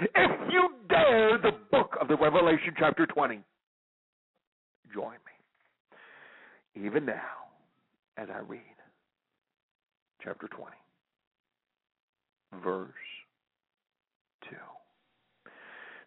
If 0.00 0.52
you 0.52 0.70
dare 0.88 1.38
the 1.38 1.52
book 1.70 1.96
of 2.00 2.08
the 2.08 2.16
Revelation 2.16 2.74
chapter 2.78 3.06
20. 3.06 3.40
Join 4.94 5.12
me. 5.12 6.84
Even 6.86 7.04
now, 7.04 7.48
as 8.16 8.28
I 8.32 8.38
read 8.38 8.60
chapter 10.22 10.48
20, 10.48 10.70
verse 12.62 12.92
2. 14.48 14.56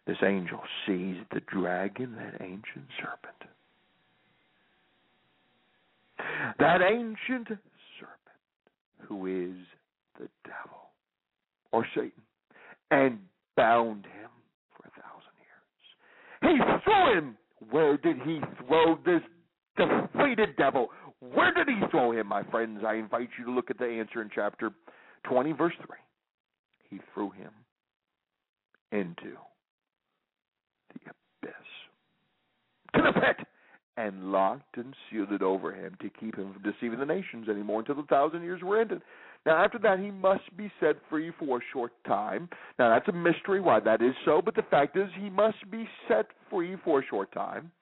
This 0.06 0.16
angel 0.24 0.60
sees 0.86 1.16
the 1.32 1.40
dragon, 1.46 2.16
that 2.16 2.40
ancient 2.40 2.86
serpent. 2.98 3.42
That 6.58 6.80
ancient 6.82 7.58
who 9.08 9.26
is 9.26 9.56
the 10.18 10.28
devil 10.44 10.90
or 11.72 11.86
Satan 11.94 12.22
and 12.90 13.18
bound 13.56 14.04
him 14.04 14.30
for 14.76 14.88
a 14.88 14.90
thousand 15.00 15.34
years. 15.40 16.58
He 16.58 16.82
threw 16.84 17.18
him. 17.18 17.36
Where 17.70 17.96
did 17.96 18.16
he 18.24 18.40
throw 18.66 18.98
this 19.04 19.22
defeated 19.76 20.56
devil? 20.56 20.90
Where 21.20 21.52
did 21.54 21.68
he 21.68 21.80
throw 21.90 22.12
him, 22.12 22.26
my 22.26 22.42
friends? 22.44 22.82
I 22.86 22.94
invite 22.94 23.28
you 23.38 23.44
to 23.46 23.52
look 23.52 23.70
at 23.70 23.78
the 23.78 23.86
answer 23.86 24.20
in 24.20 24.30
chapter 24.34 24.70
20, 25.24 25.52
verse 25.52 25.74
3. 25.86 25.86
He 26.90 27.00
threw 27.14 27.30
him 27.30 27.50
into 28.90 29.36
the 30.92 31.00
abyss, 31.06 31.54
to 32.96 33.02
the 33.02 33.12
pit, 33.12 33.46
and 33.96 34.32
locked 34.32 34.76
and 34.76 34.94
sealed 35.10 35.32
it 35.32 35.42
over 35.42 35.74
him 35.74 35.96
to 36.00 36.08
keep 36.08 36.36
him 36.36 36.52
from 36.52 36.62
deceiving 36.62 36.98
the 36.98 37.06
nations 37.06 37.48
anymore 37.48 37.80
until 37.80 37.96
the 37.96 38.02
thousand 38.04 38.42
years 38.42 38.62
were 38.62 38.80
ended. 38.80 39.02
Now, 39.44 39.62
after 39.62 39.78
that, 39.80 39.98
he 39.98 40.10
must 40.10 40.56
be 40.56 40.70
set 40.80 40.96
free 41.10 41.32
for 41.38 41.58
a 41.58 41.60
short 41.72 41.92
time. 42.06 42.48
Now, 42.78 42.90
that's 42.90 43.08
a 43.08 43.12
mystery 43.12 43.60
why 43.60 43.80
that 43.80 44.00
is 44.00 44.14
so, 44.24 44.40
but 44.42 44.54
the 44.54 44.62
fact 44.62 44.96
is, 44.96 45.08
he 45.18 45.28
must 45.28 45.70
be 45.70 45.88
set 46.08 46.26
free 46.48 46.76
for 46.84 47.00
a 47.00 47.06
short 47.06 47.32
time. 47.32 47.72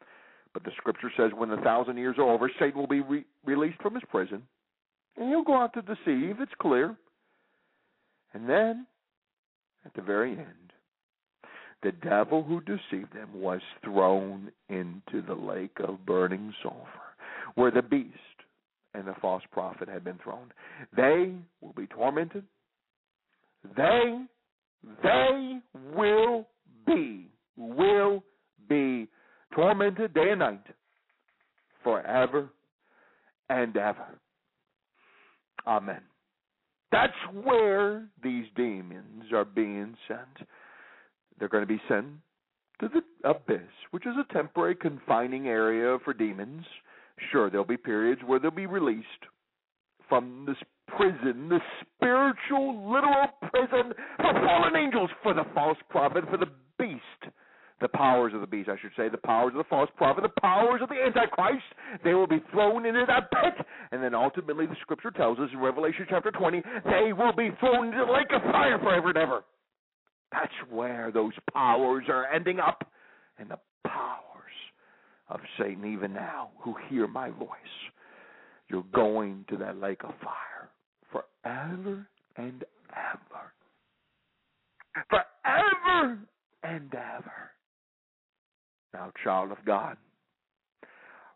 But 0.53 0.65
the 0.65 0.73
scripture 0.79 1.13
says 1.17 1.31
when 1.37 1.51
the 1.51 1.59
thousand 1.59 1.97
years 1.97 2.17
are 2.19 2.29
over, 2.29 2.51
Satan 2.59 2.81
will 2.81 2.89
be 2.89 3.03
re- 3.03 3.27
released 3.45 3.81
from 3.81 3.95
his 3.95 4.03
prison, 4.11 4.43
and 5.17 5.29
he'll 5.29 5.45
go 5.45 5.57
out 5.57 5.75
to 5.75 5.83
deceive. 5.83 6.41
It's 6.41 6.53
clear. 6.61 6.97
And 8.33 8.49
then, 8.49 8.87
at 9.85 9.95
the 9.95 10.03
very 10.03 10.33
end, 10.33 10.60
the 11.83 11.93
devil 11.93 12.43
who 12.43 12.61
deceived 12.61 13.15
them 13.15 13.29
was 13.35 13.61
thrown 13.83 14.53
into 14.69 15.23
the 15.27 15.35
lake 15.35 15.77
of 15.87 16.05
burning 16.05 16.53
sulfur, 16.63 16.87
where 17.55 17.71
the 17.71 17.83
beast 17.83 18.17
and 18.95 19.07
the 19.07 19.15
false 19.21 19.43
prophet 19.53 19.89
had 19.89 20.05
been 20.05 20.19
thrown. 20.23 20.53
They 20.97 21.35
will 21.61 21.73
be 21.73 21.87
tormented. 21.87 22.45
They, 23.77 24.19
they 25.03 25.59
will 25.95 26.47
be, 26.87 27.29
will 27.57 28.25
be 28.69 29.09
tormented 29.55 30.15
day 30.15 30.31
and 30.31 30.41
night 30.41 30.65
forever 31.83 32.49
and 33.49 33.77
ever. 33.77 34.19
Amen. 35.67 36.01
That's 36.93 37.13
where 37.45 38.07
these 38.23 38.47
demons 38.57 39.33
are 39.33 39.45
being 39.45 39.95
sent. 40.09 40.49
They're 41.41 41.49
going 41.49 41.67
to 41.67 41.75
be 41.75 41.81
sent 41.89 42.07
to 42.81 42.89
the 42.89 43.03
abyss, 43.29 43.69
which 43.91 44.07
is 44.07 44.15
a 44.17 44.33
temporary 44.33 44.77
confining 44.77 45.49
area 45.49 45.99
for 46.05 46.13
demons. 46.13 46.65
Sure, 47.33 47.51
there'll 47.51 47.67
be 47.67 47.77
periods 47.77 48.21
where 48.25 48.39
they'll 48.39 48.51
be 48.51 48.67
released 48.67 49.07
from 50.09 50.45
this 50.47 50.57
prison, 50.97 51.49
this 51.49 51.63
spiritual, 51.81 52.93
literal 52.93 53.29
prison 53.51 53.93
for 54.17 54.33
fallen 54.33 54.77
angels, 54.77 55.11
for 55.23 55.35
the 55.35 55.45
false 55.55 55.79
prophet, 55.89 56.25
for 56.31 56.37
the 56.37 56.49
beast, 56.79 57.33
the 57.81 57.89
powers 57.89 58.35
of 58.35 58.41
the 58.41 58.47
beast, 58.47 58.69
I 58.69 58.77
should 58.81 58.91
say, 58.97 59.09
the 59.09 59.19
powers 59.19 59.53
of 59.53 59.59
the 59.59 59.69
false 59.71 59.89
prophet, 59.97 60.23
the 60.23 60.41
powers 60.41 60.81
of 60.83 60.89
the 60.89 60.97
Antichrist. 60.97 61.65
They 62.05 62.15
will 62.15 62.27
be 62.27 62.43
thrown 62.51 62.85
into 62.85 63.05
that 63.07 63.31
pit, 63.31 63.67
and 63.93 64.03
then 64.03 64.15
ultimately 64.15 64.67
the 64.67 64.77
scripture 64.83 65.11
tells 65.11 65.39
us 65.39 65.49
in 65.53 65.61
Revelation 65.61 66.07
chapter 66.09 66.31
20, 66.31 66.63
they 66.85 67.13
will 67.13 67.33
be 67.33 67.51
thrown 67.61 67.87
into 67.87 68.05
the 68.05 68.13
lake 68.13 68.29
of 68.35 68.43
fire 68.51 68.79
forever 68.79 69.09
and 69.09 69.19
ever. 69.19 69.45
That's 70.33 70.53
where 70.71 71.11
those 71.13 71.33
powers 71.53 72.05
are 72.09 72.27
ending 72.27 72.61
up, 72.61 72.85
and 73.39 73.51
the 73.51 73.59
powers 73.87 74.21
of 75.29 75.41
Satan, 75.59 75.93
even 75.93 76.13
now, 76.13 76.51
who 76.61 76.75
hear 76.89 77.07
my 77.07 77.31
voice. 77.31 77.49
You're 78.69 78.85
going 78.95 79.45
to 79.49 79.57
that 79.59 79.81
lake 79.81 80.03
of 80.05 80.13
fire 80.23 80.71
forever 81.11 82.07
and 82.37 82.65
ever. 82.93 83.53
Forever 85.09 86.19
and 86.63 86.95
ever. 86.95 87.51
Now, 88.93 89.13
child 89.25 89.53
of 89.53 89.65
God, 89.65 89.97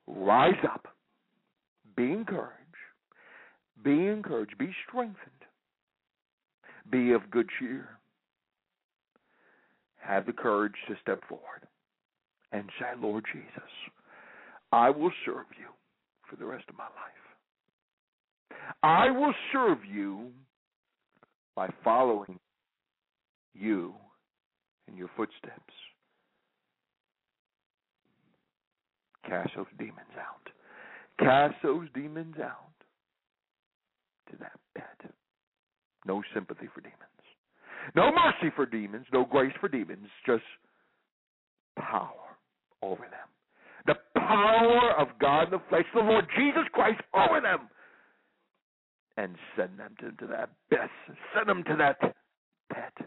rise 0.06 0.52
up. 0.70 0.86
Be 1.96 2.12
encouraged. 2.12 2.50
Be 3.82 4.06
encouraged. 4.06 4.58
Be 4.58 4.72
strengthened. 4.88 5.18
Be 6.90 7.12
of 7.12 7.30
good 7.30 7.48
cheer. 7.58 7.88
Have 10.06 10.26
the 10.26 10.32
courage 10.32 10.74
to 10.88 10.94
step 11.00 11.22
forward 11.28 11.66
and 12.52 12.68
say, 12.78 12.86
Lord 13.00 13.24
Jesus, 13.32 13.70
I 14.70 14.90
will 14.90 15.12
serve 15.24 15.46
you 15.58 15.68
for 16.28 16.36
the 16.36 16.44
rest 16.44 16.64
of 16.68 16.76
my 16.76 16.84
life. 16.84 18.74
I 18.82 19.10
will 19.10 19.34
serve 19.52 19.78
you 19.90 20.30
by 21.56 21.68
following 21.82 22.38
you 23.54 23.94
in 24.88 24.96
your 24.96 25.10
footsteps. 25.16 25.72
Cast 29.26 29.50
those 29.56 29.66
demons 29.78 30.14
out. 30.18 30.50
Cast 31.18 31.54
those 31.62 31.88
demons 31.94 32.36
out 32.42 32.74
to 34.30 34.36
that 34.38 34.58
bed. 34.74 35.12
No 36.06 36.22
sympathy 36.34 36.68
for 36.74 36.80
demons. 36.82 37.13
No 37.94 38.10
mercy 38.10 38.52
for 38.54 38.66
demons. 38.66 39.06
No 39.12 39.24
grace 39.24 39.52
for 39.60 39.68
demons. 39.68 40.08
Just 40.26 40.42
power 41.78 42.12
over 42.82 43.02
them. 43.02 43.28
The 43.86 43.94
power 44.18 44.92
of 44.98 45.08
God 45.20 45.44
in 45.44 45.50
the 45.50 45.62
flesh, 45.68 45.84
the 45.94 46.00
Lord 46.00 46.26
Jesus 46.36 46.64
Christ 46.72 47.00
over 47.12 47.40
them. 47.40 47.68
And 49.16 49.36
send 49.56 49.78
them 49.78 49.94
to, 50.00 50.10
to 50.12 50.26
that 50.32 50.50
abyss. 50.70 50.90
Send 51.34 51.48
them 51.48 51.62
to 51.64 51.76
that 51.76 52.00
pit. 52.72 53.06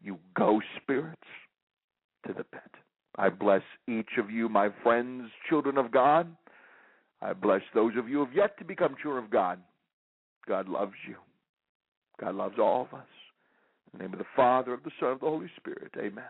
You 0.00 0.18
ghost 0.36 0.66
spirits 0.82 1.20
to 2.26 2.32
the 2.32 2.44
pit. 2.44 2.60
I 3.16 3.28
bless 3.28 3.62
each 3.88 4.18
of 4.18 4.30
you, 4.30 4.48
my 4.48 4.70
friends, 4.82 5.30
children 5.48 5.78
of 5.78 5.90
God. 5.90 6.34
I 7.20 7.32
bless 7.32 7.62
those 7.74 7.92
of 7.96 8.08
you 8.08 8.18
who 8.18 8.24
have 8.26 8.34
yet 8.34 8.58
to 8.58 8.64
become 8.64 8.96
children 9.00 9.24
of 9.24 9.30
God. 9.30 9.58
God 10.46 10.68
loves 10.68 10.94
you. 11.08 11.16
God 12.20 12.34
loves 12.34 12.58
all 12.58 12.82
of 12.82 12.98
us 12.98 13.06
the 13.92 13.98
name 13.98 14.12
of 14.12 14.18
the 14.18 14.24
Father, 14.34 14.72
of 14.72 14.82
the 14.84 14.90
Son, 14.98 15.12
of 15.12 15.20
the 15.20 15.26
Holy 15.26 15.50
Spirit. 15.56 15.92
Amen. 15.98 16.24